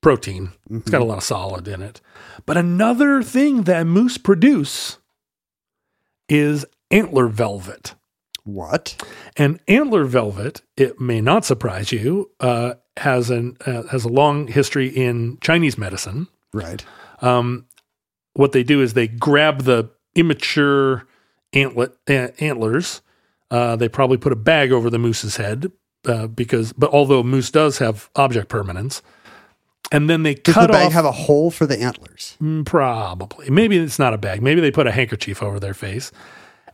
[0.00, 0.52] protein.
[0.70, 2.00] It's got a lot of solid in it.
[2.46, 4.98] But another thing that moose produce
[6.28, 7.94] is antler velvet.
[8.46, 9.02] What?
[9.36, 14.46] And antler velvet, it may not surprise you, uh, has an uh, has a long
[14.48, 16.28] history in Chinese medicine.
[16.52, 16.84] Right.
[17.20, 17.66] Um,
[18.34, 21.06] what they do is they grab the immature
[21.52, 23.02] antlet uh, antlers.
[23.50, 25.70] Uh, they probably put a bag over the moose's head
[26.06, 29.02] uh, because, but although moose does have object permanence,
[29.92, 30.92] and then they Does cut the bag off.
[30.94, 32.36] have a hole for the antlers?
[32.42, 33.48] Mm, Probably.
[33.50, 34.42] Maybe it's not a bag.
[34.42, 36.10] Maybe they put a handkerchief over their face.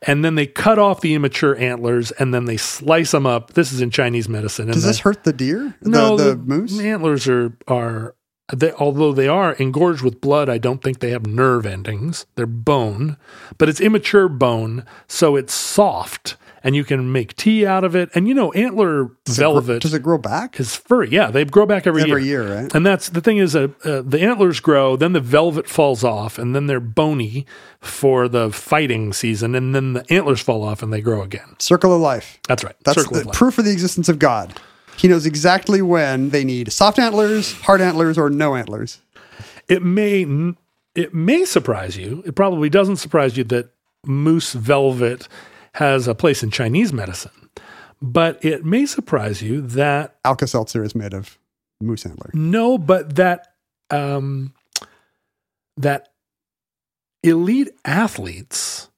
[0.06, 3.52] And then they cut off the immature antlers and then they slice them up.
[3.54, 4.66] This is in Chinese medicine.
[4.66, 5.76] Does the- this hurt the deer?
[5.82, 6.78] no, the, the moose?
[6.80, 8.14] antlers are are
[8.52, 10.48] they, although they are engorged with blood.
[10.48, 12.26] I don't think they have nerve endings.
[12.34, 13.16] They're bone,
[13.56, 18.08] but it's immature bone, so it's soft, and you can make tea out of it.
[18.14, 20.58] And you know, antler Does it grow- velvet does it grow back?
[20.60, 21.10] is furry.
[21.10, 22.42] Yeah, they grow back every, Every year.
[22.42, 22.74] Every year, right?
[22.74, 26.38] And that's the thing is, uh, uh, the antlers grow, then the velvet falls off,
[26.38, 27.46] and then they're bony
[27.80, 31.56] for the fighting season, and then the antlers fall off and they grow again.
[31.58, 32.38] Circle of life.
[32.48, 32.76] That's right.
[32.84, 34.58] That's Circle the of proof of the existence of God.
[34.96, 38.98] He knows exactly when they need soft antlers, hard antlers, or no antlers.
[39.68, 40.56] it may n-
[40.94, 42.22] it may surprise you.
[42.26, 43.70] It probably doesn't surprise you that
[44.06, 45.26] moose velvet
[45.74, 47.50] has a place in Chinese medicine,
[48.00, 51.38] but it may surprise you that Alka Seltzer is made of
[51.80, 52.30] moose antler.
[52.34, 53.54] no, but that
[53.90, 54.54] um,
[55.76, 56.08] that
[57.22, 58.90] elite athletes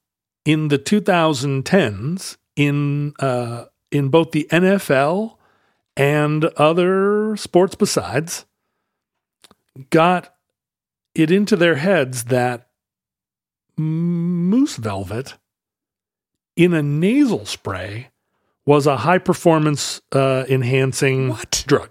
[0.45, 5.37] in the 2010s in uh, in both the NFL
[5.97, 8.45] and other sports besides
[9.89, 10.35] got
[11.13, 12.67] it into their heads that
[13.77, 15.35] moose velvet
[16.55, 18.09] in a nasal spray
[18.65, 21.63] was a high performance uh, enhancing What?
[21.67, 21.89] drug.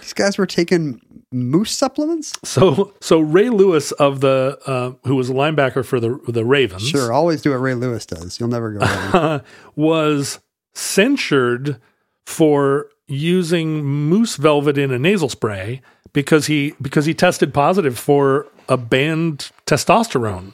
[0.00, 1.00] These guys were taking
[1.32, 2.32] moose supplements?
[2.44, 6.82] So so Ray Lewis of the uh, who was a linebacker for the the Ravens
[6.88, 8.38] Sure, always do what Ray Lewis does.
[8.38, 8.80] You'll never go
[9.14, 9.40] wrong.
[9.76, 10.40] was
[10.74, 11.80] censured
[12.26, 15.80] for using moose velvet in a nasal spray
[16.12, 20.52] because he because he tested positive for a banned testosterone.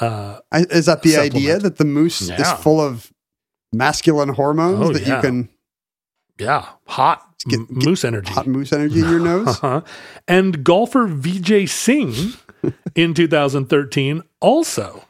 [0.00, 0.40] I,
[0.70, 1.34] is that the Supplement.
[1.36, 3.12] idea that the moose is full of
[3.72, 5.16] masculine hormones Oh, that yeah.
[5.16, 5.48] you can
[6.38, 8.32] Yeah, hot get- m- moose energy.
[8.32, 9.48] hot moose energy in your nose?
[9.48, 9.80] Uh-huh.
[10.26, 12.32] And golfer Vijay Singh
[12.94, 15.04] in 2013 also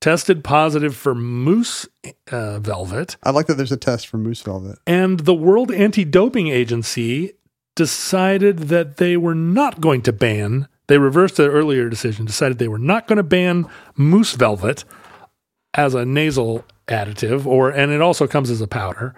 [0.00, 1.88] tested positive for moose
[2.30, 3.16] uh, velvet.
[3.22, 4.78] I like that there's a test for moose velvet.
[4.86, 7.32] And the World Anti Doping Agency
[7.74, 12.68] decided that they were not going to ban, they reversed their earlier decision, decided they
[12.68, 14.84] were not going to ban moose velvet
[15.74, 19.14] as a nasal additive, or and it also comes as a powder.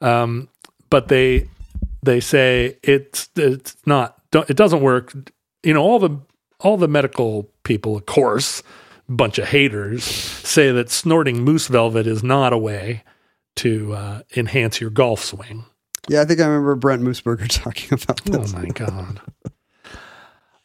[0.00, 0.48] Um,
[0.90, 1.48] but they
[2.02, 5.12] they say it's it's not don't, it doesn't work.
[5.62, 6.18] You know all the
[6.60, 8.62] all the medical people, of course,
[9.08, 13.02] bunch of haters say that snorting moose velvet is not a way
[13.56, 15.64] to uh, enhance your golf swing.
[16.08, 18.54] Yeah, I think I remember Brent Mooseberger talking about this.
[18.54, 19.20] Oh my god.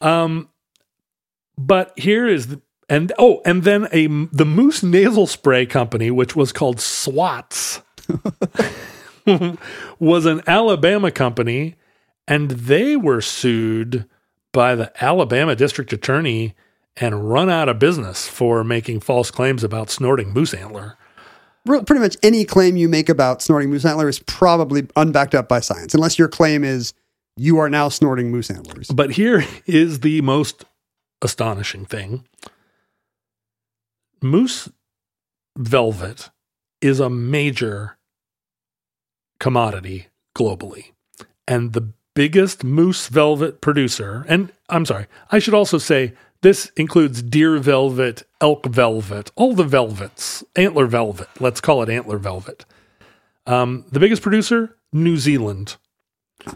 [0.04, 0.50] Um,
[1.56, 6.36] but here is the and oh, and then a the Moose nasal spray company, which
[6.36, 7.80] was called Swats,
[9.98, 11.76] was an Alabama company,
[12.28, 14.06] and they were sued
[14.52, 16.54] by the Alabama district attorney
[16.98, 20.96] and run out of business for making false claims about snorting moose antler.
[21.64, 25.60] pretty much any claim you make about snorting moose antler is probably unbacked up by
[25.60, 26.92] science, unless your claim is
[27.36, 28.88] you are now snorting moose antlers.
[28.88, 30.64] But here is the most
[31.22, 32.24] astonishing thing
[34.22, 34.70] moose
[35.56, 36.30] velvet
[36.80, 37.98] is a major
[39.38, 40.06] commodity
[40.36, 40.92] globally.
[41.46, 47.22] And the biggest moose velvet producer, and I'm sorry, I should also say this includes
[47.22, 51.28] deer velvet, elk velvet, all the velvets, antler velvet.
[51.40, 52.64] Let's call it antler velvet.
[53.46, 55.76] Um, the biggest producer, New Zealand,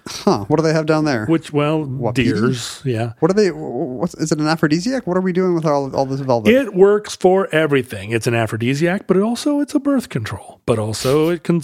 [0.06, 0.44] Huh?
[0.48, 1.24] What do they have down there?
[1.26, 2.28] which, well, Wapiti?
[2.30, 3.12] deers, yeah.
[3.20, 3.50] What are they?
[3.50, 5.06] What's is it an aphrodisiac?
[5.06, 6.52] What are we doing with all all this velvet?
[6.52, 8.10] It works for everything.
[8.10, 10.60] It's an aphrodisiac, but it also it's a birth control.
[10.66, 11.62] But also it can,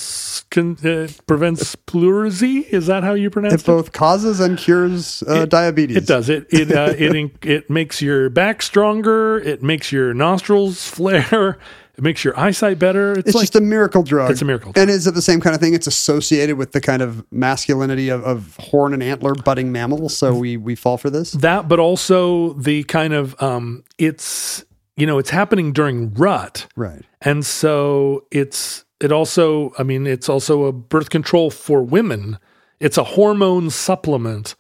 [0.50, 2.66] can uh, prevents pleurisy.
[2.70, 3.66] Is that how you pronounce It it?
[3.66, 5.96] both causes and cures uh, It- diabetes.
[5.98, 6.28] It does.
[6.30, 9.38] It it uh, it it makes your back stronger.
[9.38, 11.58] It makes your nostrils flare.
[11.96, 13.12] It makes your eyesight better.
[13.12, 14.30] It's, It's like just a miracle drug.
[14.30, 14.82] It's a miracle drug.
[14.82, 15.74] And is it the same kind of thing?
[15.74, 20.16] It's associated with the kind of masculinity of, of horn and antler budding mammals.
[20.16, 21.32] So we we fall for this.
[21.32, 24.64] that, but also the kind of um, it's
[24.96, 26.66] you know it's happening during rut.
[26.74, 27.02] Right.
[27.20, 32.38] And so it's it also I mean it's also a birth control for women.
[32.80, 34.56] It's a hormone supplement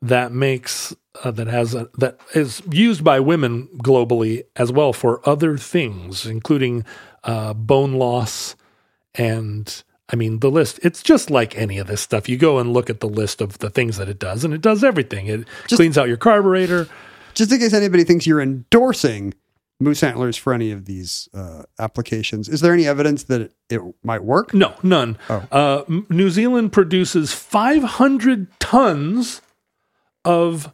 [0.00, 0.94] that makes
[1.24, 6.26] uh, that has a, that is used by women globally as well for other things,
[6.26, 6.84] including
[7.24, 8.56] uh, bone loss
[9.14, 10.78] and I mean the list.
[10.82, 12.28] It's just like any of this stuff.
[12.28, 14.60] You go and look at the list of the things that it does, and it
[14.60, 15.26] does everything.
[15.26, 16.88] It cleans out your carburetor.
[17.34, 19.34] Just in case anybody thinks you're endorsing
[19.80, 23.80] moose antlers for any of these uh, applications, is there any evidence that it, it
[24.02, 24.52] might work?
[24.54, 25.18] No, none.
[25.28, 29.40] Uh, New Zealand produces 500 tons
[30.24, 30.72] of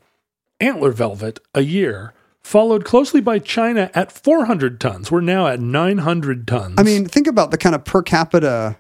[0.65, 5.11] antler velvet a year, followed closely by China at 400 tons.
[5.11, 6.74] We're now at 900 tons.
[6.78, 8.78] I mean, think about the kind of per capita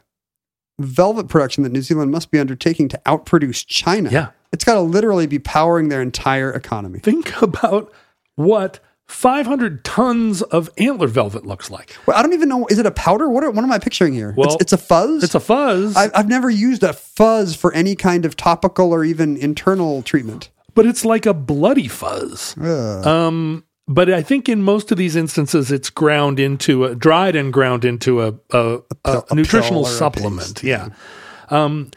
[0.78, 4.10] velvet production that New Zealand must be undertaking to outproduce China.
[4.10, 4.30] Yeah.
[4.52, 7.00] It's got to literally be powering their entire economy.
[7.00, 7.92] think about
[8.36, 11.96] what 500 tons of antler velvet looks like.
[12.06, 12.66] Well, I don't even know.
[12.66, 13.28] Is it a powder?
[13.28, 14.32] What, are, what am I picturing here?
[14.36, 15.22] Well, it's, it's a fuzz?
[15.22, 19.04] It's a fuzz, I, I've never used a fuzz for any kind of topical or
[19.04, 20.50] even internal treatment.
[20.74, 22.54] But it's like a bloody fuzz.
[23.06, 27.52] Um, but I think in most of these instances, it's ground into a dried and
[27.52, 30.62] ground into a, a, a, a nutritional supplement.
[30.62, 30.88] yeah.
[31.50, 31.90] Um,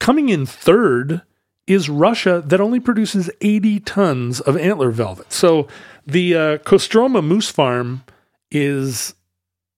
[0.00, 1.22] coming in third
[1.68, 5.32] is Russia that only produces 80 tons of antler velvet.
[5.32, 5.68] So
[6.06, 8.02] the uh, Kostroma Moose Farm
[8.50, 9.14] is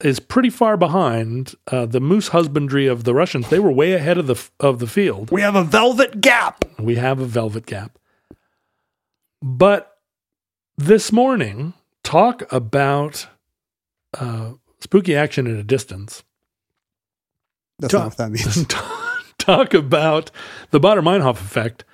[0.03, 3.51] is pretty far behind uh, the moose husbandry of the Russians.
[3.51, 5.31] They were way ahead of the of the field.
[5.31, 6.65] We have a velvet gap.
[6.79, 7.99] We have a velvet gap.
[9.43, 9.97] But
[10.77, 13.27] this morning, talk about
[14.19, 16.23] uh, spooky action at a distance.
[17.79, 18.67] That's Talk- not what that means.
[19.39, 20.31] talk about
[20.71, 21.85] the Baader Meinhof effect.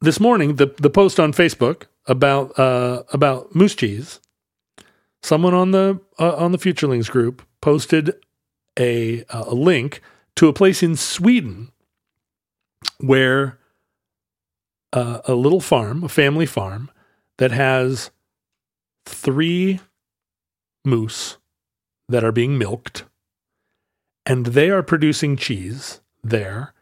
[0.00, 4.20] This morning, the, the post on Facebook about uh, about moose cheese.
[5.22, 8.12] Someone on the uh, on the Futurelings group posted
[8.78, 10.02] a a link
[10.36, 11.70] to a place in Sweden
[12.98, 13.58] where
[14.94, 16.90] uh, a little farm, a family farm,
[17.38, 18.10] that has
[19.04, 19.80] three
[20.84, 21.36] moose
[22.08, 23.04] that are being milked,
[24.24, 26.72] and they are producing cheese there.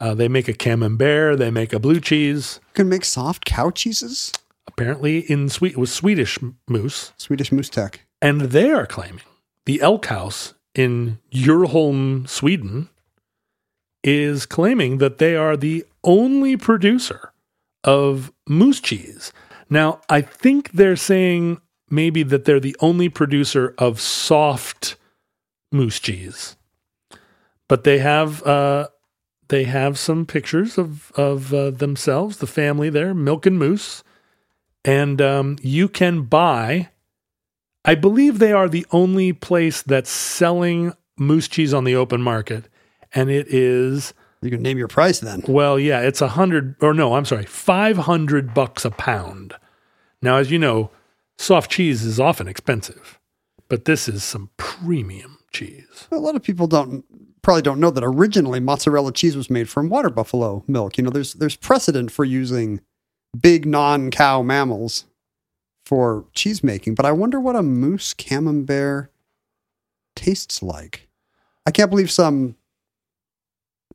[0.00, 2.60] Uh, they make a camembert, they make a blue cheese.
[2.68, 4.32] You can make soft cow cheeses.
[4.66, 6.38] Apparently, in sweet with Swedish
[6.68, 8.06] moose, Swedish moose tech.
[8.22, 9.24] and they are claiming
[9.66, 12.88] the Elk House in Bjurholm, Sweden,
[14.04, 17.32] is claiming that they are the only producer
[17.84, 19.32] of moose cheese.
[19.70, 21.60] Now, I think they're saying
[21.90, 24.96] maybe that they're the only producer of soft
[25.72, 26.56] moose cheese,
[27.68, 28.88] but they have uh,
[29.48, 34.02] they have some pictures of of uh, themselves, the family there, milk and moose,
[34.84, 36.88] and um, you can buy.
[37.84, 42.68] I believe they are the only place that's selling moose cheese on the open market,
[43.14, 45.42] and it is You can name your price then.
[45.48, 49.54] well, yeah, it's a hundred or no, I'm sorry, five hundred bucks a pound.
[50.22, 50.90] Now, as you know,
[51.38, 53.18] soft cheese is often expensive,
[53.68, 56.08] but this is some premium cheese.
[56.12, 57.04] A lot of people don't
[57.42, 60.98] probably don't know that originally mozzarella cheese was made from water buffalo milk.
[60.98, 62.80] You know, there's there's precedent for using
[63.40, 65.04] big non-cow mammals
[65.84, 69.10] for cheese making, but I wonder what a moose camembert
[70.14, 71.08] tastes like.
[71.66, 72.56] I can't believe some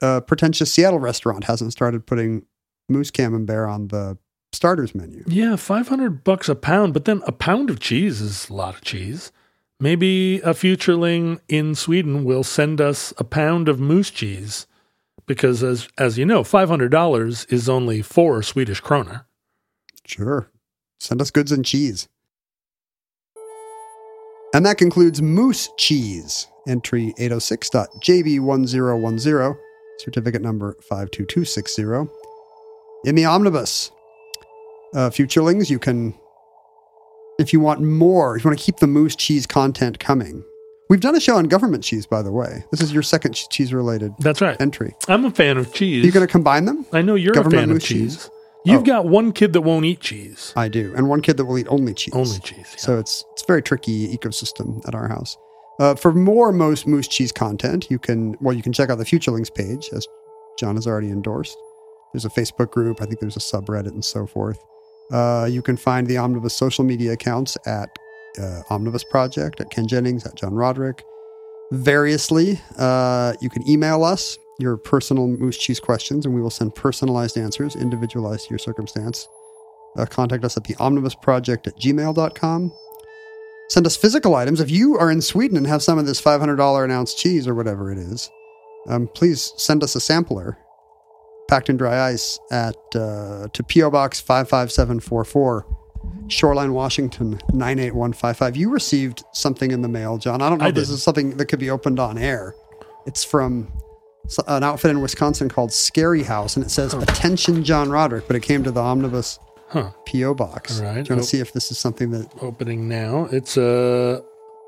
[0.01, 2.45] uh, pretentious Seattle restaurant hasn't started putting
[2.89, 4.17] moose camembert on the
[4.51, 5.23] starters menu.
[5.27, 8.75] Yeah, five hundred bucks a pound, but then a pound of cheese is a lot
[8.75, 9.31] of cheese.
[9.79, 14.67] maybe a futureling in Sweden will send us a pound of moose cheese
[15.25, 19.25] because as as you know, $500 is only 4 Swedish krona.
[20.05, 20.49] Sure.
[20.99, 22.07] Send us goods and cheese.
[24.53, 29.57] And that concludes Moose Cheese, entry 806.JB1010,
[30.03, 32.11] certificate number 52260.
[33.05, 33.91] In the omnibus,
[34.95, 36.13] uh, Futurelings, you can,
[37.39, 40.43] if you want more, if you want to keep the Moose Cheese content coming.
[40.89, 42.63] We've done a show on government cheese, by the way.
[42.69, 44.59] This is your second cheese related That's right.
[44.61, 44.93] entry.
[45.07, 46.03] I'm a fan of cheese.
[46.03, 46.85] Are you going to combine them?
[46.91, 48.15] I know you're a government fan of cheese?
[48.17, 48.29] cheese.
[48.65, 48.85] You've Oh.
[48.85, 50.53] got one kid that won't eat cheese.
[50.55, 52.13] I do, and one kid that will eat only cheese.
[52.13, 52.67] Only cheese.
[52.71, 52.77] yeah.
[52.77, 55.35] So it's it's a very tricky ecosystem at our house.
[55.79, 59.05] Uh, for more most moose cheese content, you can well you can check out the
[59.05, 60.07] Futurelings page as
[60.57, 61.57] John has already endorsed.
[62.13, 63.01] There's a Facebook group.
[63.01, 64.59] I think there's a subreddit and so forth.
[65.11, 67.89] Uh, you can find the Omnibus social media accounts at
[68.39, 71.03] uh, Omnibus Project, at Ken Jennings, at John Roderick.
[71.71, 76.75] Variously, uh, you can email us your personal moose cheese questions, and we will send
[76.75, 79.27] personalized answers, individualized to your circumstance.
[79.97, 82.71] Uh, contact us at the Omnibus Project at gmail.com.
[83.69, 84.59] Send us physical items.
[84.59, 87.55] If you are in Sweden and have some of this $500 an ounce cheese or
[87.55, 88.29] whatever it is,
[88.87, 90.57] um, please send us a sampler
[91.47, 95.65] packed in dry ice at uh, to PO Box 55744,
[96.27, 98.57] Shoreline, Washington 98155.
[98.57, 100.41] You received something in the mail, John.
[100.41, 100.95] I don't know I if this did.
[100.95, 102.55] is something that could be opened on air.
[103.05, 103.71] It's from
[104.47, 108.41] an outfit in Wisconsin called Scary House, and it says "Attention, John Roderick," but it
[108.41, 109.37] came to the Omnibus
[109.73, 109.89] Huh.
[110.05, 110.79] PO box.
[110.79, 111.03] All right.
[111.03, 112.29] Do you want to see if this is something that?
[112.41, 113.27] Opening now.
[113.31, 114.23] It's a.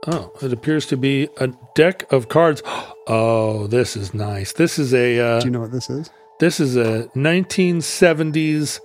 [0.08, 2.62] Oh, it appears to be a deck of cards.
[3.08, 4.54] Oh, this is nice.
[4.54, 5.20] This is a.
[5.20, 6.10] Uh, Do you know what this is?
[6.40, 8.80] This is a 1970s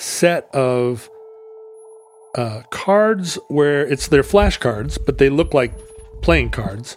[0.00, 1.08] set of
[2.34, 5.72] uh, cards where it's their flashcards, but they look like
[6.22, 6.96] playing cards,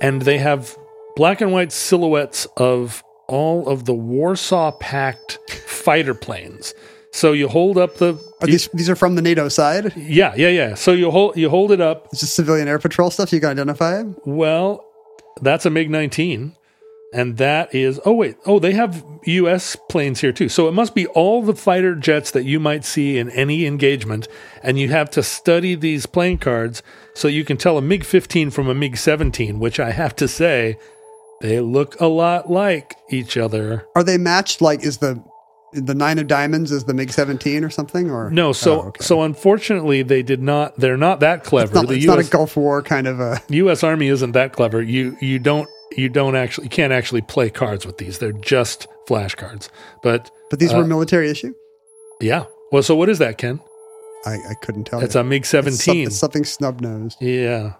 [0.00, 0.78] and they have
[1.16, 6.74] black and white silhouettes of all of the Warsaw Pact fighter planes.
[7.18, 9.92] So you hold up the Are these these are from the NATO side?
[9.96, 10.74] yeah yeah yeah.
[10.74, 12.06] So you hold you hold it up.
[12.12, 13.32] It's just civilian air patrol stuff.
[13.32, 14.06] You can identify it.
[14.24, 14.84] Well,
[15.42, 16.54] that's a MiG 19.
[17.12, 18.36] And that is, oh, wait.
[18.44, 20.50] Oh, they have US planes here too.
[20.50, 24.28] So it must be all the fighter jets that you might see in any engagement.
[24.62, 26.82] And you have to study these plane cards
[27.14, 30.28] so you can tell a MiG 15 from a MiG 17, which I have to
[30.28, 30.78] say,
[31.40, 33.86] they look a lot like each other.
[33.94, 34.60] Are they matched?
[34.60, 35.22] Like, is the
[35.72, 38.10] the nine of diamonds is the MiG seventeen or something?
[38.10, 39.04] Or No, so Oh, okay.
[39.04, 40.76] so unfortunately they did not.
[40.76, 41.66] They're not that clever.
[41.66, 43.40] it's, not, the it's US not a Gulf War kind of a.
[43.50, 43.82] U.S.
[43.82, 44.80] Army isn't that clever.
[44.82, 48.18] You you don't you don't actually you can't actually play cards with these.
[48.18, 49.68] They're just flashcards.
[50.02, 51.54] But But these Uh, were military issue.
[52.20, 52.44] yeah.
[52.72, 53.60] Well, so what is that, Ken?
[54.26, 55.00] I, I couldn't tell.
[55.00, 55.20] It's you.
[55.20, 56.06] a MiG It's some- seventeen.
[56.08, 57.18] it's something snub nosed.
[57.20, 57.74] Yeah.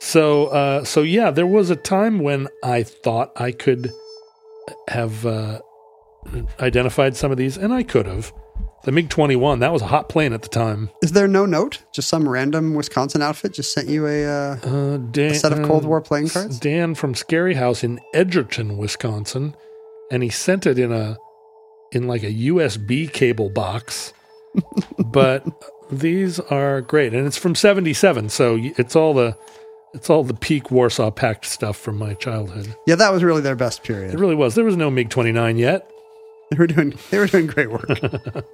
[0.00, 3.90] So uh, so yeah, there was a time when I thought I could
[4.88, 5.60] have uh,
[6.60, 8.32] identified some of these, and I could have.
[8.84, 10.90] The MiG twenty one that was a hot plane at the time.
[11.02, 11.82] Is there no note?
[11.94, 14.26] Just some random Wisconsin outfit just sent you a.
[14.26, 16.60] Uh, Uh, Dan, set of Cold uh, War playing cards?
[16.60, 19.56] Dan from Scary House in Edgerton, Wisconsin,
[20.10, 21.16] and he sent it in a
[21.92, 24.12] in like a USB cable box.
[24.98, 25.46] but
[25.90, 29.34] these are great, and it's from '77, so it's all the
[29.94, 32.74] it's all the peak Warsaw Pact stuff from my childhood.
[32.86, 34.12] yeah, that was really their best period.
[34.12, 34.54] It really was.
[34.56, 35.90] There was no MiG 29 yet.
[36.50, 37.88] They were doing they were doing great work.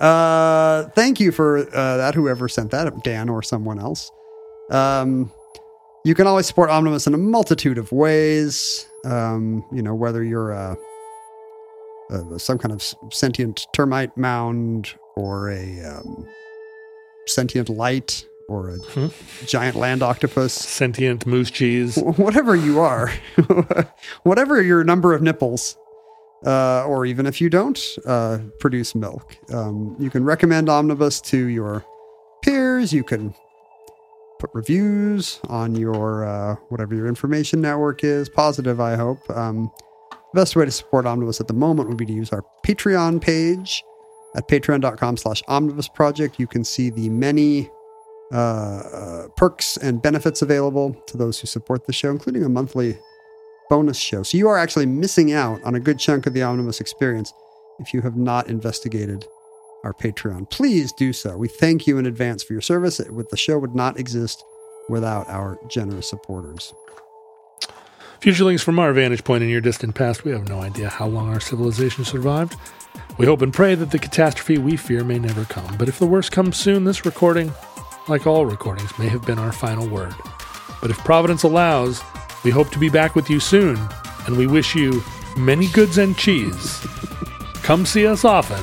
[0.00, 2.14] uh, thank you for uh, that.
[2.14, 4.10] Whoever sent that, Dan or someone else.
[4.70, 5.30] Um,
[6.04, 8.88] you can always support Omnibus in a multitude of ways.
[9.04, 10.74] Um, you know, whether you're uh,
[12.10, 12.82] uh, some kind of
[13.12, 16.26] sentient termite mound or a um,
[17.26, 19.06] sentient light or a Hmm.
[19.46, 21.96] giant land octopus Sentient moose cheese.
[21.96, 23.10] whatever you are,
[24.24, 25.76] whatever your number of nipples,
[26.44, 31.46] uh, or even if you don't uh, produce milk, um, you can recommend Omnibus to
[31.46, 31.84] your
[32.42, 32.92] peers.
[32.92, 33.34] You can
[34.38, 39.18] put reviews on your uh, whatever your information network is, positive, I hope.
[39.30, 39.70] Um,
[40.10, 43.20] the best way to support Omnibus at the moment would be to use our Patreon
[43.20, 43.84] page
[44.34, 46.38] at patreon.com slash omnibus project.
[46.38, 47.70] You can see the many
[48.32, 52.98] uh, uh, perks and benefits available to those who support the show, including a monthly
[53.72, 54.22] bonus show.
[54.22, 57.32] So you are actually missing out on a good chunk of the Omnibus experience
[57.78, 59.24] if you have not investigated
[59.82, 60.50] our Patreon.
[60.50, 61.38] Please do so.
[61.38, 62.98] We thank you in advance for your service.
[62.98, 64.44] The show would not exist
[64.90, 66.74] without our generous supporters.
[68.20, 71.30] Futurelings, from our vantage point in your distant past, we have no idea how long
[71.30, 72.56] our civilization survived.
[73.16, 75.78] We hope and pray that the catastrophe we fear may never come.
[75.78, 77.50] But if the worst comes soon, this recording,
[78.06, 80.14] like all recordings, may have been our final word.
[80.82, 82.02] But if Providence allows,
[82.44, 83.78] we hope to be back with you soon,
[84.26, 85.02] and we wish you
[85.36, 86.84] many goods and cheese.
[87.62, 88.62] Come see us often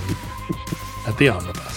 [1.08, 1.69] at the Omnibus.